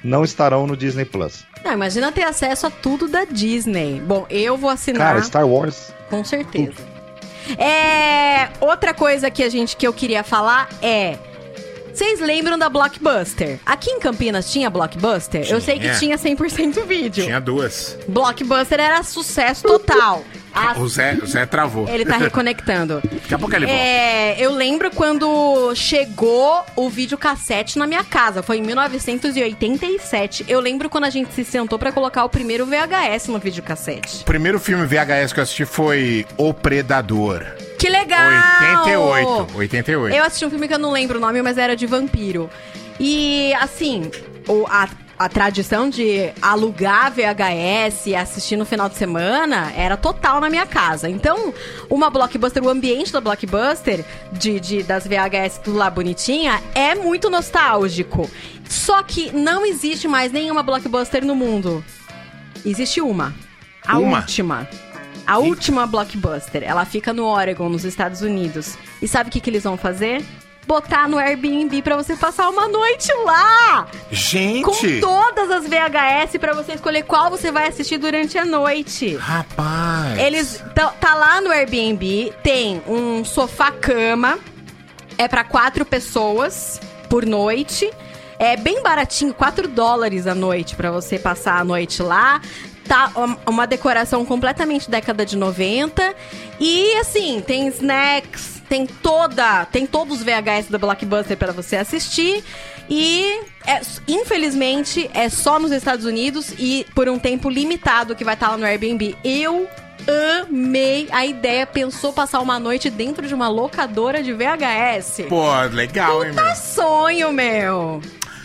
[0.02, 1.44] não estarão no Disney Plus.
[1.64, 4.00] Não, imagina ter acesso a tudo da Disney.
[4.00, 5.08] Bom, eu vou assinar.
[5.08, 5.92] Cara, Star Wars.
[6.08, 6.86] Com certeza.
[7.56, 11.18] É, outra coisa que a gente que eu queria falar é
[11.98, 13.58] vocês lembram da Blockbuster?
[13.66, 15.44] Aqui em Campinas tinha Blockbuster?
[15.50, 17.24] Eu sei que tinha 100% vídeo.
[17.24, 17.96] Tinha duas.
[18.06, 20.22] Blockbuster era sucesso total.
[20.54, 21.88] A- O Zé, o Zé travou.
[21.88, 23.02] Ele tá reconectando.
[23.04, 23.80] Daqui a pouco ele volta.
[23.80, 28.42] É, eu lembro quando chegou o videocassete na minha casa.
[28.42, 30.44] Foi em 1987.
[30.48, 34.22] Eu lembro quando a gente se sentou pra colocar o primeiro VHS no videocassete.
[34.22, 37.44] O primeiro filme VHS que eu assisti foi O Predador.
[37.78, 38.28] Que legal!
[38.86, 39.56] 88.
[39.56, 40.16] 88.
[40.16, 42.50] Eu assisti um filme que eu não lembro o nome, mas era de vampiro.
[42.98, 44.10] E, assim,
[44.48, 50.40] o- a, a tradição de alugar VHS e assistir no final de semana era total
[50.40, 51.08] na minha casa.
[51.08, 51.54] Então,
[51.88, 57.30] uma Blockbuster, o ambiente da Blockbuster, de, de- das VHS tudo lá bonitinha, é muito
[57.30, 58.28] nostálgico.
[58.68, 61.84] Só que não existe mais nenhuma Blockbuster no mundo.
[62.66, 63.32] Existe uma.
[63.86, 64.18] A Uma?
[64.18, 64.68] última.
[65.28, 68.78] A última blockbuster, ela fica no Oregon, nos Estados Unidos.
[69.02, 70.24] E sabe o que, que eles vão fazer?
[70.66, 73.86] Botar no Airbnb pra você passar uma noite lá!
[74.10, 74.62] Gente!
[74.64, 79.16] Com todas as VHS pra você escolher qual você vai assistir durante a noite.
[79.16, 80.18] Rapaz!
[80.18, 84.38] Eles tá, lá no Airbnb, tem um sofá-cama,
[85.18, 87.90] é pra quatro pessoas por noite.
[88.38, 92.40] É bem baratinho, 4 dólares a noite pra você passar a noite lá.
[92.88, 96.14] Tá um- uma decoração completamente década de 90.
[96.58, 102.42] E assim, tem snacks, tem toda, tem todos os VHS da Blockbuster pra você assistir.
[102.88, 108.32] E é- infelizmente é só nos Estados Unidos e por um tempo limitado que vai
[108.34, 109.14] estar lá no Airbnb.
[109.22, 109.68] Eu
[110.48, 115.24] amei a ideia, pensou passar uma noite dentro de uma locadora de VHS.
[115.28, 116.42] Pô, legal, hein, meu?
[116.44, 118.00] Puta sonho, meu.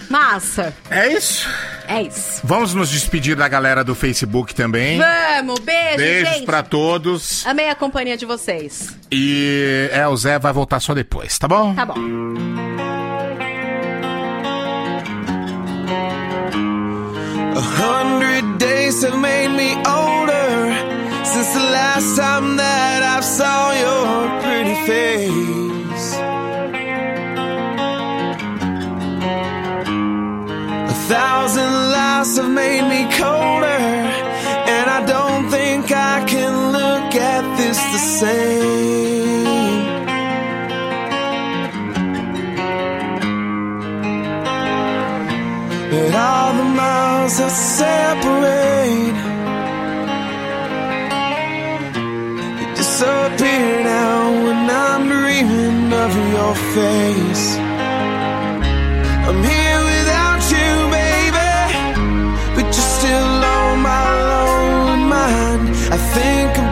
[0.10, 0.74] Massa.
[0.90, 1.48] É isso?
[1.88, 2.42] É isso.
[2.44, 5.00] Vamos nos despedir da galera do Facebook também.
[5.00, 6.46] Vamos, beijo, Beijos gente.
[6.46, 7.46] pra todos.
[7.46, 8.96] Amei a companhia de vocês.
[9.12, 11.74] E é, o Zé vai voltar só depois, tá bom?
[11.76, 11.96] Tá bom.
[17.56, 20.74] A hundred days have made me older
[21.26, 25.83] since the last time that I saw your pretty face.
[31.14, 33.82] Thousand lies have made me colder,
[34.74, 39.84] and I don't think I can look at this the same.
[45.92, 49.18] But all the miles that separate
[52.60, 57.46] you disappear now when I'm dreaming of your face.
[59.28, 59.63] I'm here
[66.16, 66.63] think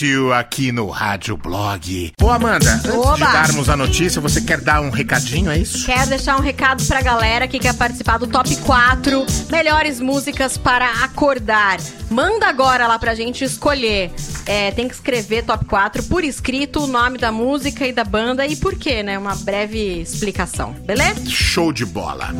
[0.00, 2.12] You aqui no Rádio Blog.
[2.20, 3.14] Ô Amanda, antes Oba.
[3.14, 5.86] de darmos a notícia, você quer dar um recadinho, é isso?
[5.86, 11.04] Quero deixar um recado pra galera que quer participar do Top 4 Melhores Músicas para
[11.04, 11.78] Acordar.
[12.10, 14.12] Manda agora lá pra gente escolher.
[14.46, 18.46] É, tem que escrever Top 4 por escrito, o nome da música e da banda
[18.46, 19.18] e por quê, né?
[19.18, 21.24] Uma breve explicação, beleza?
[21.26, 22.30] Show de bola.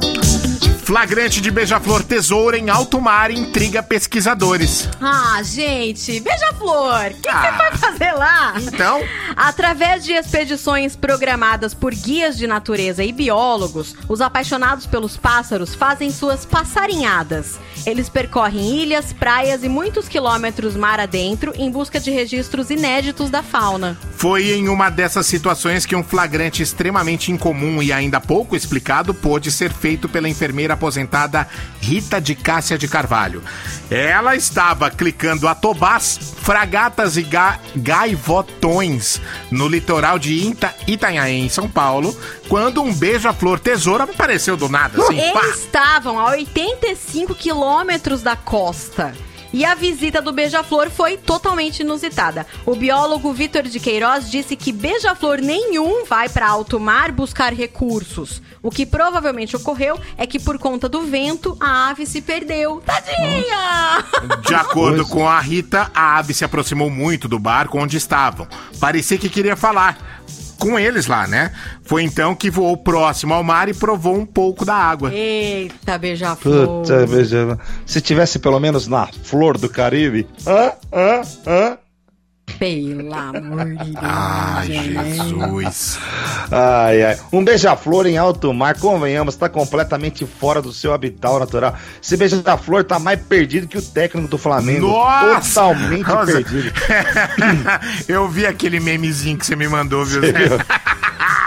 [0.87, 4.89] Flagrante de beija-flor tesoura em alto mar intriga pesquisadores.
[5.01, 8.55] Ah, gente, beija-flor, o que você foi fazer lá?
[8.61, 9.01] Então?
[9.35, 16.09] Através de expedições programadas por guias de natureza e biólogos, os apaixonados pelos pássaros fazem
[16.09, 17.59] suas passarinhadas.
[17.85, 23.43] Eles percorrem ilhas, praias e muitos quilômetros mar adentro em busca de registros inéditos da
[23.43, 23.99] fauna.
[24.17, 29.53] Foi em uma dessas situações que um flagrante extremamente incomum e ainda pouco explicado pôde
[29.53, 31.47] ser feito pela enfermeira aposentada
[31.81, 33.43] Rita de Cássia de Carvalho.
[33.91, 41.49] Ela estava clicando a tobás, fragatas e ga gaivotões no litoral de Ita Itanhaém, em
[41.51, 42.17] São Paulo,
[42.49, 45.45] quando um beija-flor tesoura apareceu do nada, assim, pá!
[45.45, 49.13] Eles estavam a 85 quilômetros da costa.
[49.57, 52.47] E a visita do beija-flor foi totalmente inusitada.
[52.67, 58.43] O biólogo Vitor de Queiroz disse que beija-flor nenhum vai para alto mar buscar recursos.
[58.63, 62.83] O que provavelmente ocorreu é que por conta do vento a ave se perdeu.
[62.85, 64.05] Tadinha!
[64.47, 68.47] De acordo com a Rita, a ave se aproximou muito do barco onde estavam.
[68.79, 70.21] Parecia que queria falar
[70.57, 71.53] com eles lá, né?
[71.83, 75.13] Foi então que voou próximo ao mar e provou um pouco da água.
[75.15, 76.83] Eita, beija-flor.
[76.83, 77.59] Puta, beija.
[77.85, 80.27] Se tivesse pelo menos na flor do Caribe.
[80.47, 80.73] Hã?
[80.93, 81.21] Hã?
[81.47, 81.79] Hã?
[82.59, 83.97] Pelo amor de Deus.
[83.97, 84.67] Ai.
[84.67, 85.99] Jesus.
[86.51, 87.19] Ai, ai.
[87.33, 91.75] Um beija-flor em alto mar, convenhamos, tá completamente fora do seu habitat natural.
[92.03, 94.87] Esse beija-flor tá mais perdido que o técnico do Flamengo.
[94.87, 95.61] Nossa!
[95.61, 96.33] Totalmente Nossa.
[96.33, 96.73] perdido.
[98.09, 100.23] Eu vi aquele memezinho que você me mandou, viu?
[100.23, 100.33] Zé?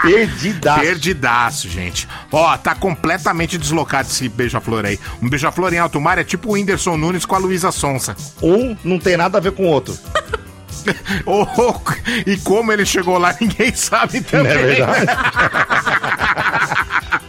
[0.02, 0.80] Perdidaço.
[0.80, 2.08] Perdidaço, gente.
[2.32, 4.98] Ó, tá completamente deslocado esse beija-flor aí.
[5.20, 8.16] Um beija-flor em alto mar é tipo o Whindersson Nunes com a Luísa Sonsa.
[8.42, 9.98] Um não tem nada a ver com o outro.
[11.26, 11.74] Oh, oh,
[12.26, 14.54] e como ele chegou lá, ninguém sabe também.
[14.54, 15.06] Não é verdade?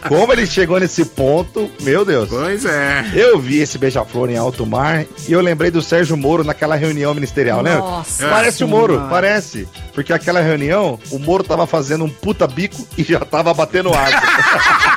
[0.08, 2.28] Como ele chegou nesse ponto, meu Deus.
[2.28, 3.04] Pois é.
[3.14, 7.14] Eu vi esse beija-flor em alto mar e eu lembrei do Sérgio Moro naquela reunião
[7.14, 7.76] ministerial, né?
[7.76, 9.68] Nossa Parece o Moro, parece.
[9.94, 14.20] Porque aquela reunião, o Moro tava fazendo um puta bico e já tava batendo água.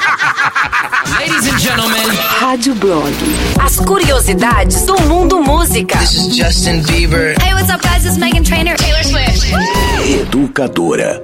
[1.18, 2.07] Ladies and gentlemen.
[2.41, 3.13] Rádio Blog.
[3.61, 5.97] As curiosidades do mundo música.
[5.99, 7.36] This is Justin Bieber.
[7.41, 8.03] Hey, what's up, guys?
[8.03, 8.76] This is Megan Trainor.
[8.76, 9.53] Taylor Swift.
[10.03, 11.22] Educadora.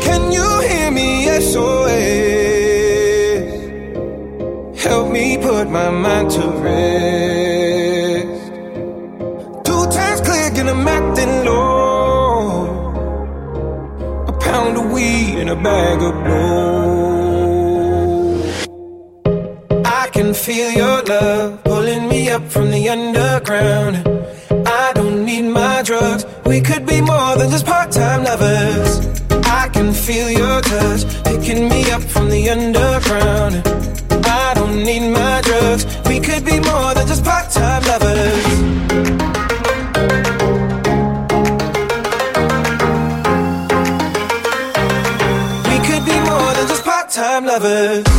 [0.00, 1.26] Can you hear me?
[1.26, 1.94] SOS.
[4.80, 8.42] Help me put my mind to rest.
[9.64, 11.83] Two times click and I'm acting low.
[14.64, 17.52] Pound of weed and a bag of blow.
[19.84, 23.96] I can feel your love pulling me up from the underground.
[24.66, 26.24] I don't need my drugs.
[26.46, 28.90] We could be more than just part-time lovers.
[29.60, 33.62] I can feel your touch picking me up from the underground.
[34.24, 35.84] I don't need my drugs.
[36.08, 37.43] We could be more than just part-time
[47.54, 48.13] lovers.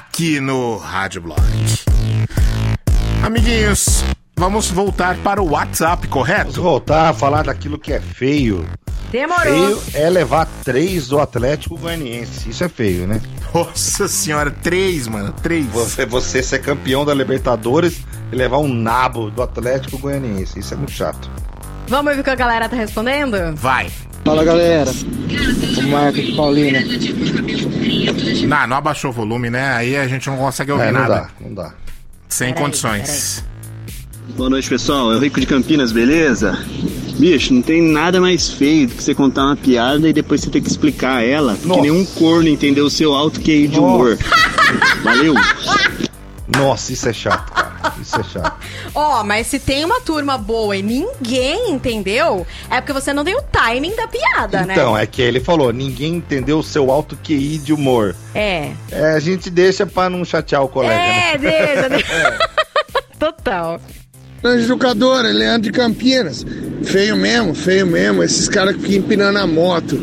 [0.00, 1.42] Aqui no Rádio Blog.
[3.22, 4.02] Amiguinhos,
[4.34, 6.52] vamos voltar para o WhatsApp, correto?
[6.52, 8.66] Vamos voltar a falar daquilo que é feio.
[9.12, 9.42] Demorou.
[9.42, 12.48] Feio é levar três do Atlético Goianiense.
[12.48, 13.20] Isso é feio, né?
[13.52, 15.66] Nossa senhora, três, mano, três.
[15.66, 18.00] Você, você ser campeão da Libertadores
[18.32, 20.60] e levar um nabo do Atlético Goianiense.
[20.60, 21.30] Isso é muito chato.
[21.88, 23.36] Vamos ver o que a galera tá respondendo?
[23.54, 23.90] Vai.
[24.24, 24.90] Fala galera,
[25.90, 26.80] o Marco de Paulina.
[28.46, 29.72] Não, não abaixou o volume, né?
[29.74, 31.14] Aí a gente não consegue ouvir É, não nada.
[31.14, 31.72] dá, não dá.
[32.28, 33.44] Sem Peraí, condições.
[34.36, 35.12] Boa noite, pessoal.
[35.12, 36.56] É o Rico de Campinas, beleza?
[37.18, 40.48] Bicho, não tem nada mais feio do que você contar uma piada e depois você
[40.50, 44.16] ter que explicar ela, porque nenhum corno entendeu o seu alto QI de humor.
[45.02, 45.34] Valeu!
[46.56, 47.69] Nossa, isso é chato, cara.
[48.10, 48.60] Isso é chato.
[48.94, 53.36] Ó, mas se tem uma turma boa e ninguém entendeu, é porque você não tem
[53.36, 54.74] o timing da piada, né?
[54.74, 58.14] Então, é que ele falou, ninguém entendeu o seu alto QI de humor.
[58.34, 58.72] É.
[58.90, 61.38] É, a gente deixa pra não chatear o colega, É, né?
[61.38, 62.38] deixa, deixa.
[63.18, 63.80] Total.
[64.42, 66.44] Grande educadora, Leandro de Campinas.
[66.82, 68.22] Feio mesmo, feio mesmo.
[68.22, 70.00] Esses caras que ficam empinando a moto.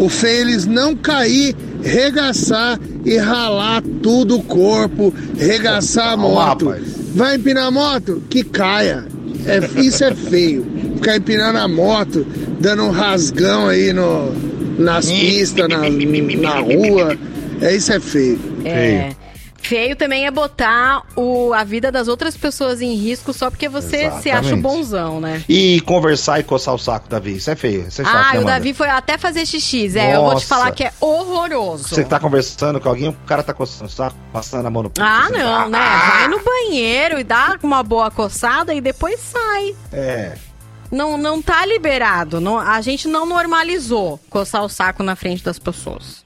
[0.00, 6.74] O feio é eles não cair, regaçar e ralar tudo o corpo, regaçar a moto.
[7.16, 8.22] Vai empinar a moto?
[8.30, 9.04] Que caia.
[9.46, 10.66] É, isso é feio.
[10.96, 12.26] Ficar empinando a moto,
[12.60, 14.32] dando um rasgão aí no,
[14.78, 17.16] nas pistas, na, na rua.
[17.60, 18.38] É, isso é feio.
[18.64, 18.70] É.
[19.10, 19.25] Feio
[19.96, 24.30] também é botar o, a vida das outras pessoas em risco só porque você se
[24.30, 24.62] acha Exatamente.
[24.62, 25.42] bonzão, né?
[25.48, 27.36] E conversar e coçar o saco, Davi.
[27.36, 27.86] Isso é feio.
[27.88, 28.44] Isso é chato, Ah, né, o?
[28.44, 29.96] Davi foi até fazer xixi.
[29.98, 31.88] É, eu vou te falar que é horroroso.
[31.88, 34.90] Você tá conversando com alguém, o cara tá coçando o saco, passando a mão no
[34.90, 35.06] peito.
[35.06, 35.78] Ah, não, né?
[35.78, 39.74] Vai no banheiro e dá uma boa coçada e depois sai.
[39.92, 40.36] É.
[40.90, 42.40] Não, não tá liberado.
[42.40, 46.24] Não, a gente não normalizou coçar o saco na frente das pessoas.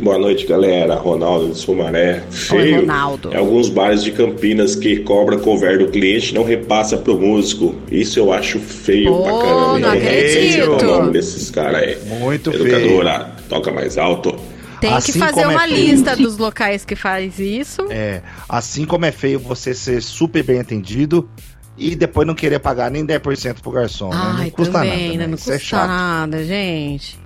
[0.00, 0.94] Boa noite, galera.
[0.94, 2.22] Ronaldo de Sumaré.
[2.30, 2.80] Feio.
[2.82, 3.30] Ronaldo.
[3.34, 7.74] É alguns bares de Campinas que cobra cover do cliente e não repassa pro músico.
[7.90, 9.78] Isso eu acho feio Pô, pra caramba.
[9.80, 10.70] não acredito.
[10.70, 14.36] O nome desses caras é Muito Educadora, toca mais alto.
[14.80, 15.74] Tem Assim que fazer é uma feio.
[15.74, 17.82] lista dos locais que faz isso.
[17.90, 21.28] É, assim como é feio você ser super bem atendido
[21.76, 24.10] e depois não querer pagar nem 10% pro garçom.
[24.10, 24.16] né?
[24.16, 25.16] Ai, Não custa também, nada, né?
[25.18, 25.26] né?
[25.26, 25.88] Não Isso é custa chato.
[25.88, 27.18] nada, gente.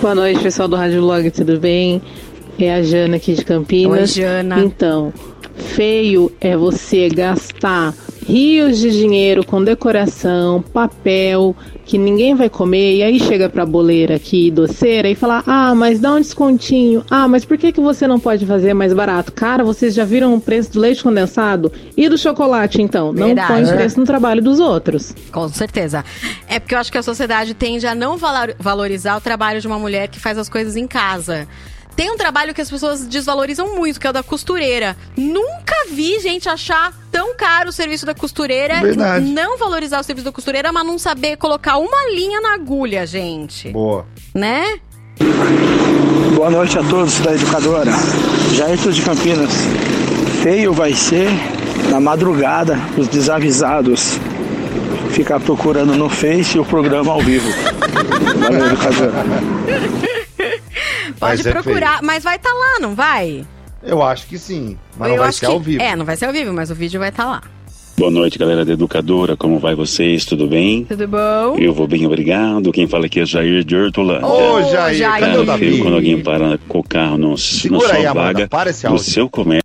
[0.00, 2.02] Boa noite, pessoal do Rádio Blog, tudo bem?
[2.58, 4.16] É a Jana aqui de Campinas.
[4.16, 4.60] Oi, Jana.
[4.60, 5.12] Então,
[5.56, 7.94] feio é você gastar
[8.26, 11.54] rios de dinheiro com decoração, papel,
[11.84, 16.00] que ninguém vai comer, e aí chega pra boleira aqui, doceira, e falar: ah, mas
[16.00, 17.04] dá um descontinho.
[17.10, 19.32] Ah, mas por que, que você não pode fazer mais barato?
[19.32, 21.72] Cara, vocês já viram o preço do leite condensado?
[21.96, 23.12] E do chocolate, então?
[23.12, 23.52] Não Verdade.
[23.52, 23.76] põe É.
[23.76, 25.14] preço no trabalho dos outros.
[25.30, 26.04] Com certeza.
[26.48, 29.66] É porque eu acho que a sociedade tende a não valor- valorizar o trabalho de
[29.66, 31.46] uma mulher que faz as coisas em casa.
[31.96, 34.94] Tem um trabalho que as pessoas desvalorizam muito, que é o da costureira.
[35.16, 39.24] Nunca vi gente achar tão caro o serviço da costureira, Verdade.
[39.24, 43.70] não valorizar o serviço da costureira, mas não saber colocar uma linha na agulha, gente.
[43.70, 44.04] Boa.
[44.34, 44.78] Né?
[46.34, 47.92] Boa noite a todos da educadora.
[48.52, 49.52] Jair de Campinas.
[50.42, 51.30] Feio vai ser
[51.90, 54.20] na madrugada os desavisados
[55.10, 57.48] ficar procurando no Face o programa ao vivo.
[58.38, 59.24] Valeu, educadora.
[61.18, 63.44] Pode Mas é procurar, mas vai estar lá, não vai?
[63.82, 65.82] Eu acho que sim, mas Eu não vai acho ser que- ao vivo.
[65.82, 67.42] É, não vai ser ao vivo, mas o vídeo vai estar lá.
[67.96, 69.36] Boa noite, galera da Educadora.
[69.38, 70.26] Como vai vocês?
[70.26, 70.84] Tudo bem?
[70.84, 71.56] Tudo bom?
[71.58, 72.70] Eu vou bem, obrigado.
[72.70, 74.26] Quem fala aqui é Jair de Hortolândia.
[74.26, 75.78] Ô, Jair, Cara, cadê o Davi?
[75.78, 78.84] quando alguém para com o carro no, na Segura sua aí, Amanda, vaga, para esse
[78.84, 79.04] no áudio.
[79.06, 79.64] seu comércio.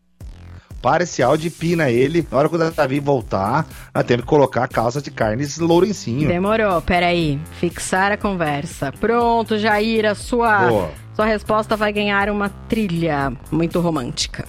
[0.81, 2.25] Para esse áudio e pina ele.
[2.31, 6.27] Na hora que o Davi voltar, nós temos que colocar a calça de carnes lourencinho.
[6.27, 7.37] Demorou, peraí.
[7.59, 8.91] Fixar a conversa.
[8.97, 10.89] Pronto, Jair, a sua, Boa.
[11.21, 14.47] Sua resposta vai ganhar uma trilha muito romântica.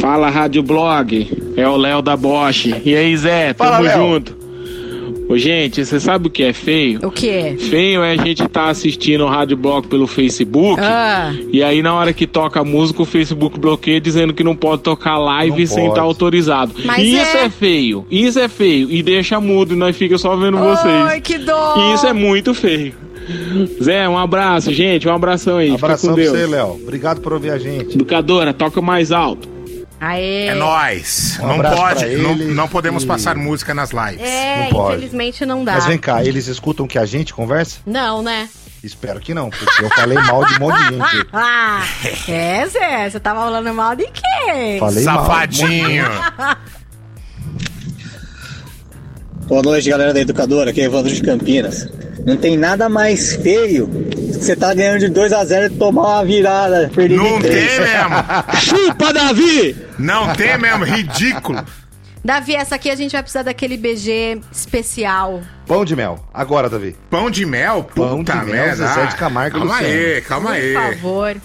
[0.00, 2.68] Fala Rádio Blog, é o Léo da Bosch.
[2.84, 3.98] E aí, Zé, tamo Fala, Léo.
[3.98, 4.46] junto.
[5.28, 7.00] Ô, gente, você sabe o que é feio?
[7.02, 7.56] O que?
[7.58, 10.80] Feio é a gente tá assistindo o Rádio Blog pelo Facebook.
[10.82, 11.34] Ah.
[11.52, 14.82] E aí, na hora que toca a música, o Facebook bloqueia dizendo que não pode
[14.82, 16.72] tocar live Não sem estar autorizado.
[16.82, 17.44] Mas isso é.
[17.44, 17.50] é...
[17.50, 18.06] feio.
[18.10, 18.90] Isso é feio.
[18.90, 21.04] E deixa mudo e nós fica só vendo vocês.
[21.08, 21.74] Ai, que dó!
[21.76, 22.94] E isso é muito feio.
[23.82, 25.08] Zé, um abraço, gente.
[25.08, 25.74] Um abração aí.
[25.74, 26.78] Abração pra você, Léo.
[26.82, 27.94] Obrigado por ouvir a gente.
[27.94, 29.48] Educadora, toca mais alto.
[29.98, 30.48] Aê!
[30.48, 31.38] É nóis.
[31.42, 34.20] Um não pode, não, não podemos e- passar música nas lives.
[34.20, 34.96] É, Não pode.
[34.96, 35.72] infelizmente não dá.
[35.72, 37.78] Mas vem cá, eles escutam que a gente conversa?
[37.86, 38.48] Não, né?
[38.84, 41.26] Espero que não, porque eu falei mal de um monte de gente.
[41.32, 41.82] Ah,
[42.28, 44.78] é, Zé, você tava falando mal de quem?
[44.78, 45.24] Falei mal.
[45.24, 46.04] Safadinho.
[49.46, 50.70] Boa noite, galera da educadora.
[50.70, 51.88] Aqui é Evandro de Campinas.
[52.24, 56.02] Não tem nada mais feio que você tá ganhando de 2 a 0 e tomar
[56.16, 56.90] uma virada.
[56.92, 58.16] Perder Não tem mesmo.
[58.60, 59.76] Chupa, Davi!
[59.98, 61.64] Não tem mesmo, ridículo.
[62.24, 65.40] Davi, essa aqui a gente vai precisar daquele BG especial.
[65.64, 66.18] Pão de mel.
[66.34, 66.96] Agora, Davi.
[67.08, 67.88] Pão de mel?
[67.94, 68.86] Pão de Puta mel, merda.
[68.88, 69.94] Zezé de Camargo e Calma Luciano.
[69.94, 70.72] aí, calma Por aí.
[70.74, 71.36] favor.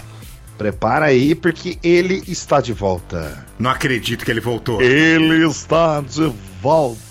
[0.57, 3.45] Prepara aí, porque ele está de volta.
[3.59, 4.81] Não acredito que ele voltou.
[4.81, 7.10] Ele está de volta.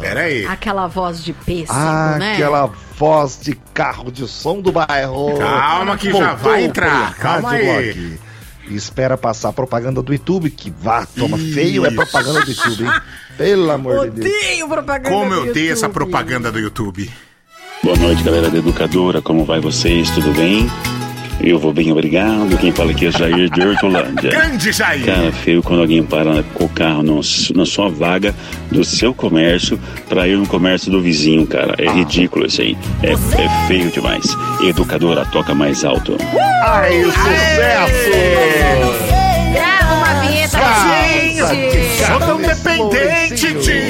[0.00, 0.46] Pera aí.
[0.46, 2.34] Aquela voz de pêssego, Ah, né?
[2.34, 5.38] aquela voz de carro de som do bairro.
[5.38, 7.92] Calma que já Voltou vai entrar, calma aí.
[7.94, 8.20] Blog.
[8.68, 11.96] E espera passar a propaganda do YouTube, que vá, toma feio é Isso.
[11.96, 12.92] propaganda do YouTube, hein?
[13.36, 14.26] Pelo amor de Deus.
[14.34, 17.10] Odeio propaganda Como eu odeio essa propaganda do YouTube.
[17.82, 19.20] Boa noite, galera da Educadora.
[19.22, 20.10] Como vai vocês?
[20.10, 20.68] Tudo bem?
[21.42, 22.56] Eu vou bem, obrigado.
[22.58, 24.30] Quem fala aqui é Jair de Hortolândia.
[24.30, 25.04] Grande Jair!
[25.06, 27.20] Cara, feio quando alguém para com o carro no-
[27.54, 28.34] na sua vaga
[28.70, 31.74] do seu comércio pra ir no comércio do vizinho, cara.
[31.78, 32.76] É ridículo isso aí.
[33.02, 34.36] É, é feio demais.
[34.62, 36.16] Educadora, toca mais alto.
[36.62, 38.10] Ai, sucesso!
[39.54, 42.06] Grava uma vinheta pra gente.
[42.06, 43.89] Sou tão dependente de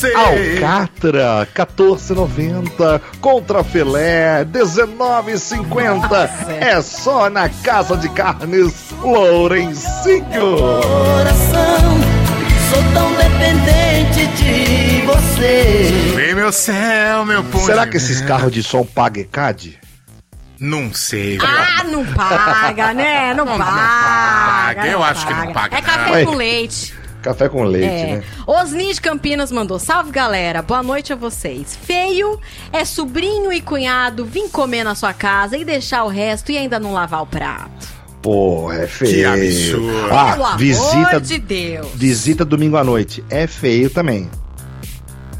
[0.00, 0.14] você.
[0.14, 3.00] Alcatra, 14,90.
[3.20, 6.30] Contra filé, 19,50.
[6.60, 10.56] É só na Casa de Carnes Lourencinho.
[10.56, 12.00] Coração,
[12.70, 16.12] sou tão dependente de você.
[16.14, 19.78] Vem meu céu, meu pão Será que esses carros de som pagam ECAD?
[20.58, 21.50] Não sei, velho.
[21.50, 23.32] Ah, não paga, né?
[23.32, 24.74] Não, Não, não paga.
[24.74, 24.86] paga.
[24.88, 26.32] Eu acho que não paga, É café não.
[26.32, 26.94] com leite.
[27.22, 28.16] Café com leite, É.
[28.16, 28.22] né?
[28.46, 29.78] Osni de Campinas mandou.
[29.78, 30.62] Salve, galera.
[30.62, 31.76] Boa noite a vocês.
[31.82, 32.40] Feio
[32.72, 36.80] é sobrinho e cunhado vir comer na sua casa e deixar o resto e ainda
[36.80, 37.88] não lavar o prato.
[38.22, 39.30] Porra, é feio.
[39.30, 39.86] absurdo.
[40.08, 41.88] Pelo Ah, amor visita, de Deus.
[41.94, 43.22] visita domingo à noite.
[43.30, 44.30] É feio também.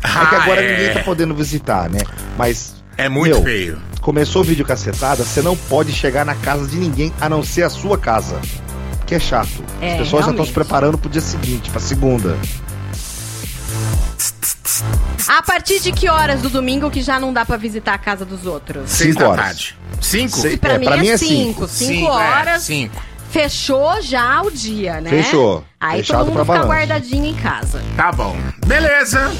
[0.02, 0.77] É que Ah, agora é.
[0.77, 2.01] ninguém tá podendo visitar, né?
[2.36, 2.74] Mas.
[2.97, 3.78] É muito meu, feio.
[4.02, 7.62] Começou o vídeo cacetada, você não pode chegar na casa de ninguém a não ser
[7.62, 8.39] a sua casa.
[9.11, 9.65] Que é chato.
[9.81, 10.47] É, As pessoas já estão realmente.
[10.47, 12.39] se preparando pro dia seguinte, pra segunda.
[15.27, 18.24] A partir de que horas do domingo que já não dá pra visitar a casa
[18.24, 18.89] dos outros?
[18.89, 19.45] Cinco da horas.
[19.47, 19.77] tarde.
[20.01, 20.37] Cinco?
[20.39, 21.66] Sei- Pra É, mim pra é mim é 5.
[21.66, 22.62] 5 Cinco, é, horas.
[22.62, 22.95] cinco.
[23.32, 25.11] Fechou já o dia, né?
[25.11, 25.65] Fechou.
[25.81, 27.82] Aí Fechado todo mundo fica guardadinho em casa.
[27.97, 28.37] Tá bom.
[28.65, 29.32] Beleza.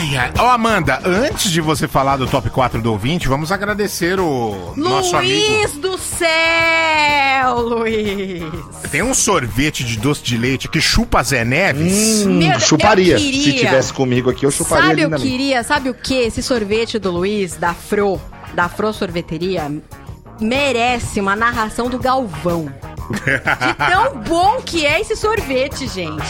[0.00, 0.32] Ai, ai.
[0.38, 5.14] Ó, Amanda, antes de você falar do top 4 do ouvinte, vamos agradecer o nosso
[5.14, 5.52] amigo.
[5.52, 8.42] Luiz do céu, Luiz.
[8.90, 12.24] Tem um sorvete de doce de leite que chupa Zé Neves.
[12.24, 13.16] Hum, Meu chuparia.
[13.16, 13.42] eu queria.
[13.42, 16.14] Se tivesse comigo aqui, eu chuparia Sabe, eu queria, sabe o que?
[16.14, 18.18] Esse sorvete do Luiz, da Fro,
[18.54, 19.70] da Fro Sorveteria,
[20.40, 22.72] merece uma narração do Galvão.
[23.10, 26.24] De tão bom que é esse sorvete, gente.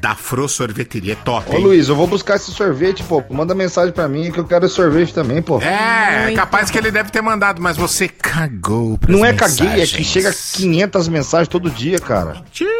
[0.00, 1.62] Da Fro Sorveteria, é top, Ô hein?
[1.64, 3.22] Luiz, eu vou buscar esse sorvete, pô.
[3.30, 5.60] Manda mensagem pra mim que eu quero esse sorvete também, pô.
[5.60, 9.66] É, Muito capaz que ele deve ter mandado, mas você cagou pras Não é caguei,
[9.66, 9.92] é mensagens.
[9.96, 12.42] que chega 500 mensagens todo dia, cara.
[12.50, 12.70] Tira.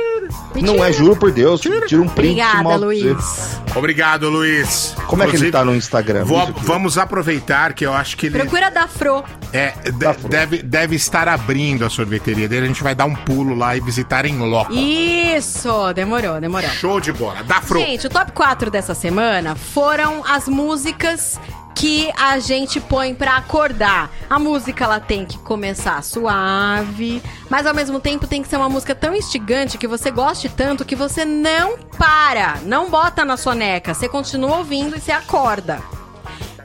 [0.62, 1.60] Não é, juro por Deus.
[1.60, 2.76] Tira um print Obrigada.
[2.76, 3.58] Luiz.
[3.74, 4.94] Obrigado, Luiz.
[5.06, 6.24] Como é que ele Inclusive, tá no Instagram?
[6.24, 9.24] vou- vamos aproveitar que eu acho que ele Procura da Fro.
[9.52, 12.64] é, de- deve, deve estar abrindo a sorveteria dele.
[12.64, 14.72] A gente vai dar um pulo lá e visitar em loco.
[14.72, 16.68] Isso, demorou, demorou.
[16.70, 17.42] Show de bola.
[17.42, 17.80] Da Fro.
[17.80, 21.38] Gente, o top 4 dessa semana foram as músicas
[21.74, 24.10] que a gente põe pra acordar.
[24.28, 28.68] A música ela tem que começar suave, mas ao mesmo tempo tem que ser uma
[28.68, 33.94] música tão instigante que você goste tanto que você não para, não bota na soneca,
[33.94, 35.80] você continua ouvindo e você acorda.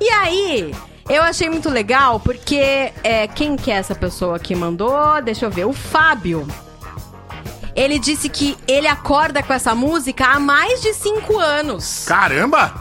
[0.02, 0.76] E aí,
[1.08, 5.22] eu achei muito legal porque é, quem que é essa pessoa que mandou?
[5.24, 6.46] Deixa eu ver, o Fábio.
[7.76, 12.06] Ele disse que ele acorda com essa música há mais de cinco anos.
[12.08, 12.74] Caramba!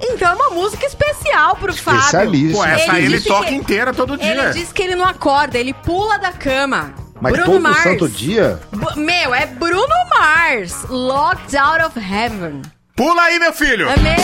[0.00, 2.52] Então é uma música especial pro Fábio.
[2.52, 4.30] Pô, essa aí ele disse toca que- inteira todo dia.
[4.44, 6.94] Ele diz que ele não acorda, ele pula da cama.
[7.20, 7.82] Mas Bruno todo Mars.
[7.82, 8.60] santo dia?
[8.70, 10.84] Bu- Meu, é Bruno Mars.
[10.88, 12.62] Locked Out of Heaven.
[12.94, 13.88] Pula aí, meu filho!
[13.90, 14.14] Amei!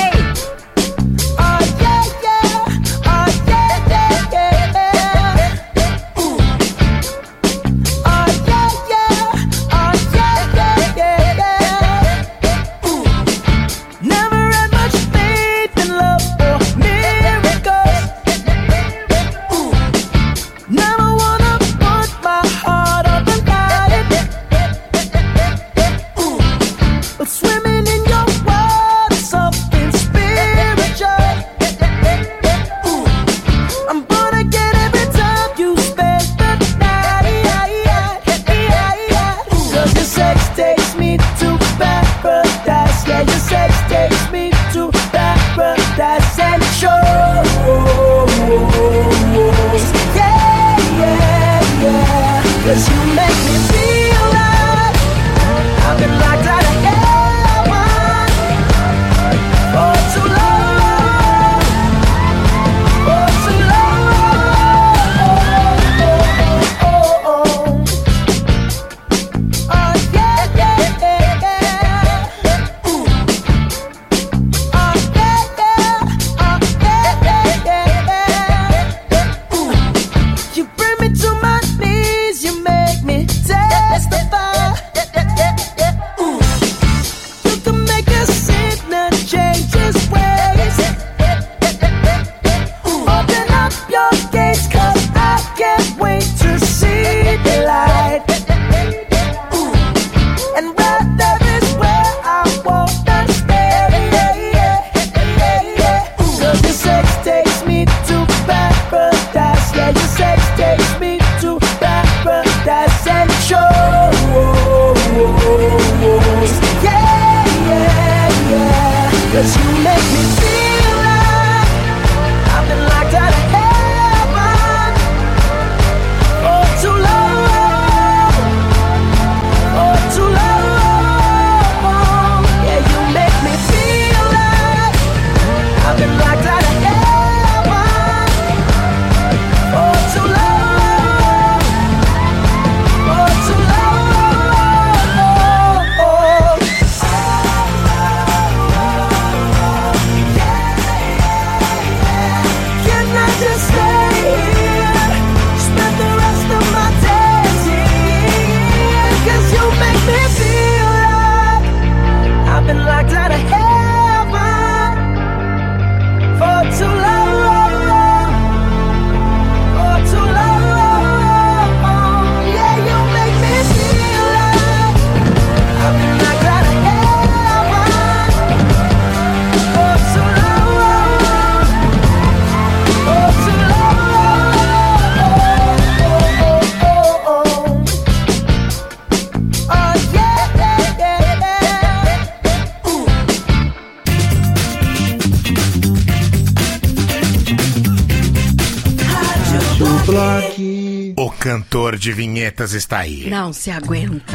[202.74, 203.28] Está aí.
[203.28, 204.34] Não se aguenta.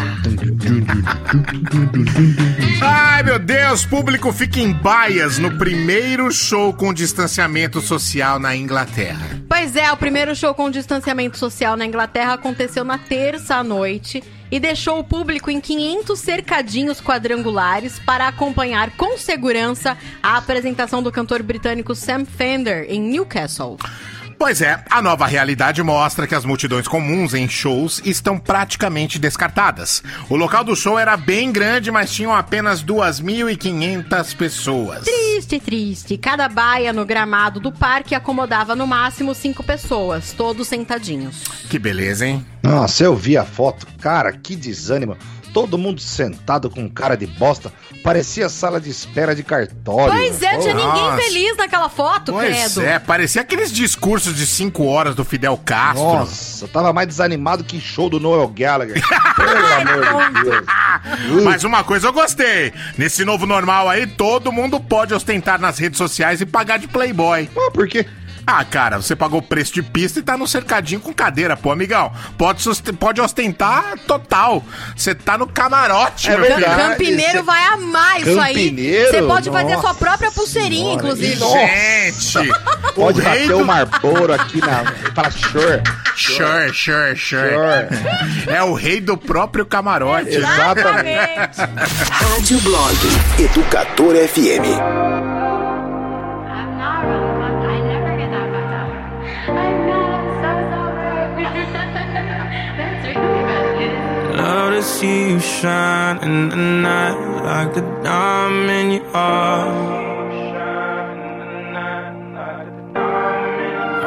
[2.81, 9.41] Ai, meu Deus, público fica em baias no primeiro show com distanciamento social na Inglaterra.
[9.47, 14.23] Pois é, o primeiro show com distanciamento social na Inglaterra aconteceu na terça à noite
[14.51, 21.11] e deixou o público em 500 cercadinhos quadrangulares para acompanhar com segurança a apresentação do
[21.11, 23.77] cantor britânico Sam Fender em Newcastle.
[24.39, 30.01] Pois é, a nova realidade mostra que as multidões comuns em shows estão praticamente descartadas.
[30.29, 35.03] O local do show era bem grande, mas tinham apenas 2.500 pessoas.
[35.03, 36.17] Triste, triste.
[36.17, 41.43] Cada baia no gramado do parque acomodava no máximo cinco pessoas, todos sentadinhos.
[41.69, 42.45] Que beleza, hein?
[42.63, 43.85] Nossa, eu vi a foto.
[43.99, 45.17] Cara, que desânimo.
[45.53, 47.71] Todo mundo sentado com cara de bosta.
[48.03, 50.13] Parecia sala de espera de cartório.
[50.13, 51.21] Pois é, tinha ninguém Nossa.
[51.21, 52.81] feliz naquela foto, Pois credo.
[52.87, 56.03] é, parecia aqueles discursos de 5 horas do Fidel Castro.
[56.03, 59.01] Nossa, eu tava mais desanimado que show do Noel Gallagher.
[59.35, 61.43] Pelo amor de Deus.
[61.43, 62.71] Mas uma coisa eu gostei.
[62.97, 67.49] Nesse novo normal aí, todo mundo pode ostentar nas redes sociais e pagar de playboy.
[67.57, 68.05] Ah, por quê?
[68.51, 71.71] Ah, cara, você pagou o preço de pista e tá no cercadinho com cadeira, pô,
[71.71, 72.11] amigão.
[72.35, 72.63] Pode,
[72.99, 74.63] pode ostentar total.
[74.95, 76.65] Você tá no camarote, É meu filho.
[76.65, 78.55] Campineiro vai amar isso aí.
[78.55, 79.11] Campineiro?
[79.11, 81.35] Você pode fazer a sua Nossa própria pulseirinha, senhora, inclusive.
[81.35, 82.51] Gente,
[82.95, 83.59] Pode bater do...
[83.59, 84.83] o Marlboro aqui na.
[85.13, 85.83] Fala, sure.
[86.15, 87.51] Sure, sure, sure.
[88.47, 90.29] É o rei do próprio camarote.
[90.29, 91.59] Exatamente.
[92.11, 92.97] Rádio Blog
[93.37, 95.28] Educador FM.
[104.59, 109.69] Love to see you shine in the night like the diamond you are.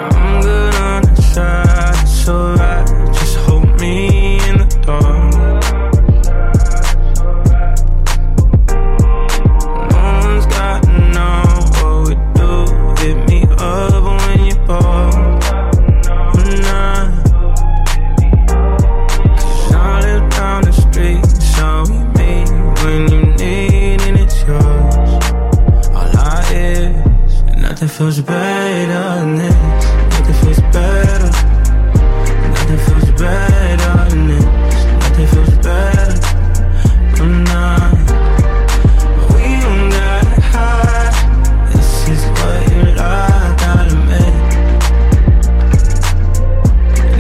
[0.05, 2.87] I'm good on the side, it's alright.
[3.15, 4.12] Just hold me
[28.03, 29.55] feels better than this.
[30.11, 31.31] Nothing feels better.
[32.49, 34.47] Nothing feels better than this.
[35.03, 36.15] Nothing feels better.
[37.23, 37.93] I'm not.
[39.35, 39.95] We don't
[40.53, 41.15] hide.
[41.73, 42.83] This is what you.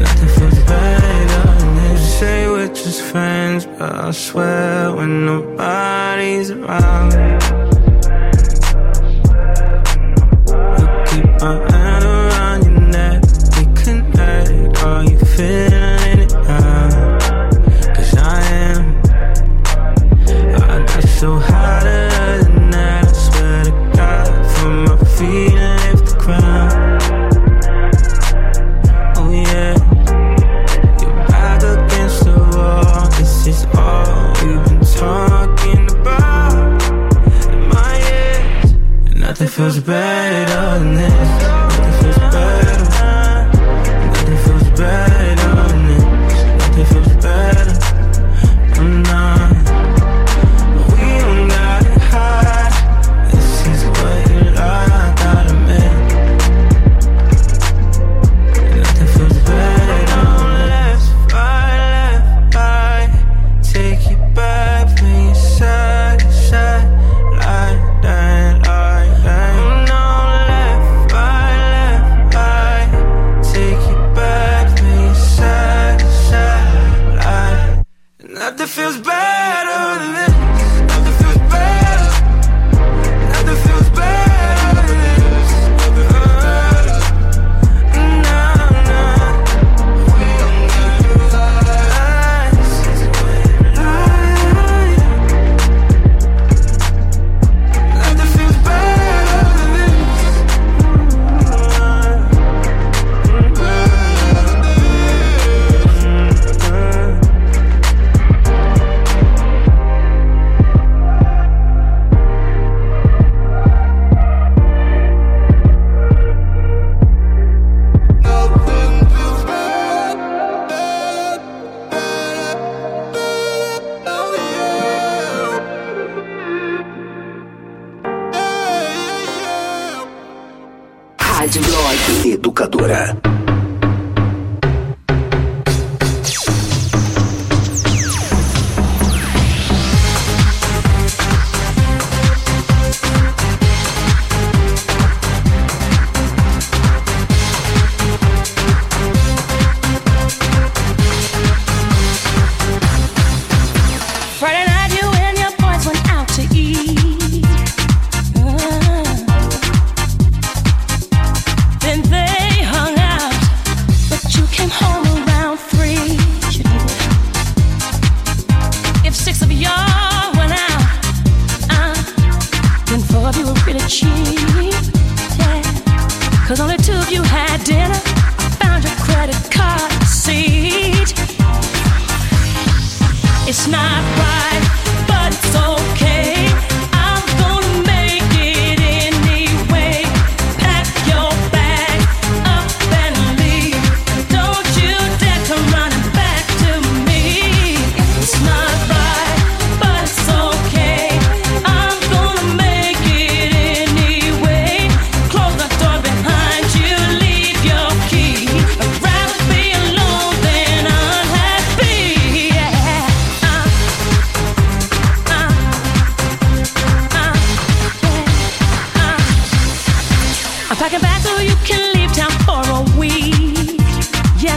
[0.01, 2.19] Nothing feels better than this.
[2.19, 7.42] Say we're just friends, but I swear when nobody's around.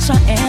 [0.07, 0.29] I am.
[0.29, 0.44] Eh?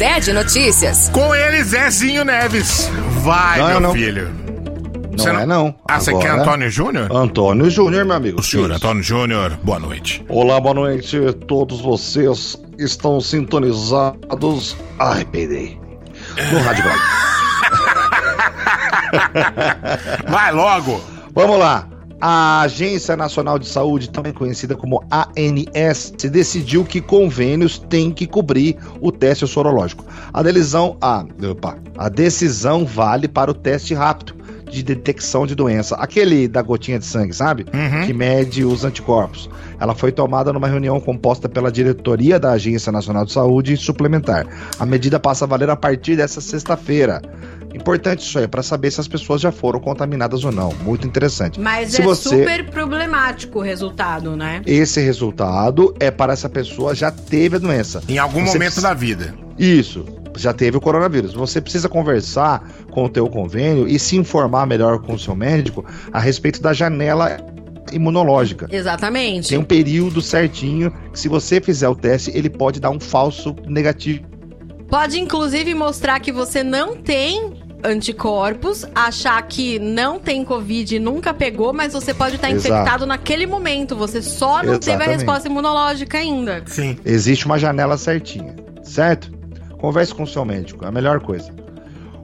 [0.00, 1.10] Zé de Notícias.
[1.10, 2.90] Com ele, Zezinho Neves.
[3.22, 3.92] Vai, não, é meu não.
[3.92, 4.30] filho.
[5.14, 5.74] Você não, é não.
[5.86, 7.14] Ah, Agora, você quer Antônio Júnior?
[7.14, 8.40] Antônio Júnior, meu amigo.
[8.40, 10.24] O senhor Antônio Júnior, boa noite.
[10.26, 14.74] Olá, boa noite todos vocês estão sintonizados.
[14.98, 15.26] Ai.
[16.50, 16.84] No Rádio
[20.28, 21.04] Vai logo.
[21.34, 21.86] Vamos lá.
[22.20, 28.76] A Agência Nacional de Saúde, também conhecida como ANS, decidiu que convênios têm que cobrir
[29.00, 30.04] o teste sorológico.
[30.32, 34.34] A decisão, ah, opa, a decisão vale para o teste rápido
[34.70, 35.96] de detecção de doença.
[35.96, 37.66] Aquele da gotinha de sangue, sabe?
[37.74, 38.06] Uhum.
[38.06, 39.50] Que mede os anticorpos.
[39.78, 44.46] Ela foi tomada numa reunião composta pela diretoria da Agência Nacional de Saúde e suplementar.
[44.78, 47.20] A medida passa a valer a partir dessa sexta-feira.
[47.74, 50.72] Importante isso aí, para saber se as pessoas já foram contaminadas ou não.
[50.82, 51.60] Muito interessante.
[51.60, 52.28] Mas se é você...
[52.28, 54.62] super problemático o resultado, né?
[54.66, 58.02] Esse resultado é para essa pessoa já teve a doença.
[58.08, 59.34] Em algum Você momento precisa- da vida.
[59.58, 60.04] Isso,
[60.36, 61.32] já teve o coronavírus.
[61.34, 65.84] Você precisa conversar com o teu convênio e se informar melhor com o seu médico
[66.12, 67.36] a respeito da janela
[67.92, 68.68] imunológica.
[68.70, 69.48] Exatamente.
[69.48, 73.54] Tem um período certinho que se você fizer o teste, ele pode dar um falso
[73.66, 74.24] negativo.
[74.90, 77.52] Pode inclusive mostrar que você não tem
[77.82, 82.74] anticorpos, achar que não tem Covid e nunca pegou, mas você pode estar Exato.
[82.74, 83.96] infectado naquele momento.
[83.96, 85.10] Você só não teve a Exatamente.
[85.18, 86.62] resposta imunológica ainda.
[86.66, 86.98] Sim.
[87.04, 89.30] Existe uma janela certinha, certo?
[89.78, 91.50] Converse com o seu médico, é a melhor coisa.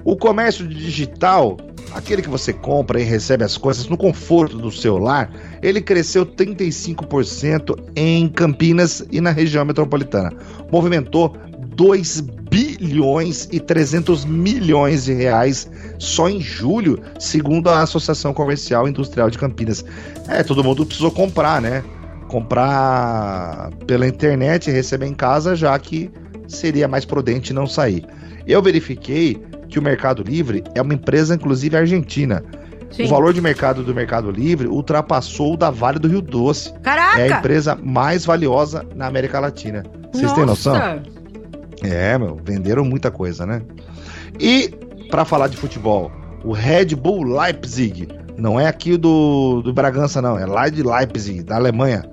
[0.05, 1.57] O comércio digital,
[1.95, 5.31] aquele que você compra e recebe as coisas no conforto do seu lar,
[5.63, 10.33] ele cresceu 35% em Campinas e na região metropolitana.
[10.71, 11.35] Movimentou
[11.75, 12.46] 2 bilhões
[13.53, 19.39] e 300 milhões de reais só em julho, segundo a Associação Comercial e Industrial de
[19.39, 19.85] Campinas.
[20.29, 21.85] É, todo mundo precisou comprar, né?
[22.29, 26.11] Comprar pela internet e receber em casa, já que
[26.49, 28.05] seria mais prudente não sair.
[28.47, 32.43] Eu verifiquei que o Mercado Livre é uma empresa, inclusive, argentina.
[32.91, 33.05] Sim.
[33.05, 36.73] O valor de mercado do Mercado Livre ultrapassou o da Vale do Rio Doce.
[36.83, 37.21] Caraca!
[37.21, 39.83] É a empresa mais valiosa na América Latina.
[40.13, 40.75] Vocês têm noção?
[41.83, 43.63] É, meu, venderam muita coisa, né?
[44.41, 44.69] E,
[45.11, 46.11] pra falar de futebol,
[46.45, 51.43] o Red Bull Leipzig, não é aqui do, do Bragança, não, é lá de Leipzig,
[51.43, 52.05] da Alemanha,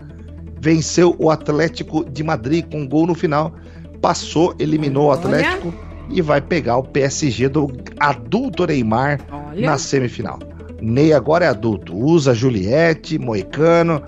[0.60, 3.54] venceu o Atlético de Madrid com um gol no final,
[4.02, 5.74] passou, eliminou o Atlético
[6.10, 9.66] e vai pegar o PSG do adulto Neymar Olha.
[9.66, 10.40] na semifinal.
[10.82, 14.02] Ney agora é adulto, usa Juliette, Moicano,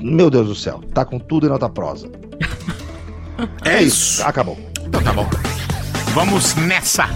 [0.00, 2.08] meu Deus do céu, tá com tudo em nota prosa.
[3.64, 4.24] É isso.
[4.26, 4.58] Acabou.
[4.88, 5.28] Então tá bom.
[6.14, 7.08] Vamos nessa.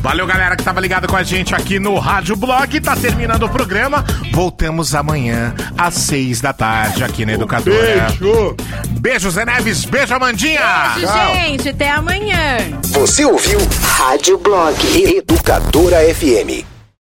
[0.00, 2.80] Valeu, galera que tava ligada com a gente aqui no Rádio Blog.
[2.80, 4.04] Tá terminando o programa.
[4.32, 8.08] Voltamos amanhã às seis da tarde aqui na Educadora.
[8.08, 8.56] Beijo!
[9.00, 9.84] Beijo, Zé Neves.
[9.84, 10.60] Beijo, Amandinha.
[10.94, 11.68] Beijo, gente.
[11.68, 12.56] Até amanhã.
[12.84, 13.60] Você ouviu
[13.96, 16.71] Rádio Blog Educadora FM.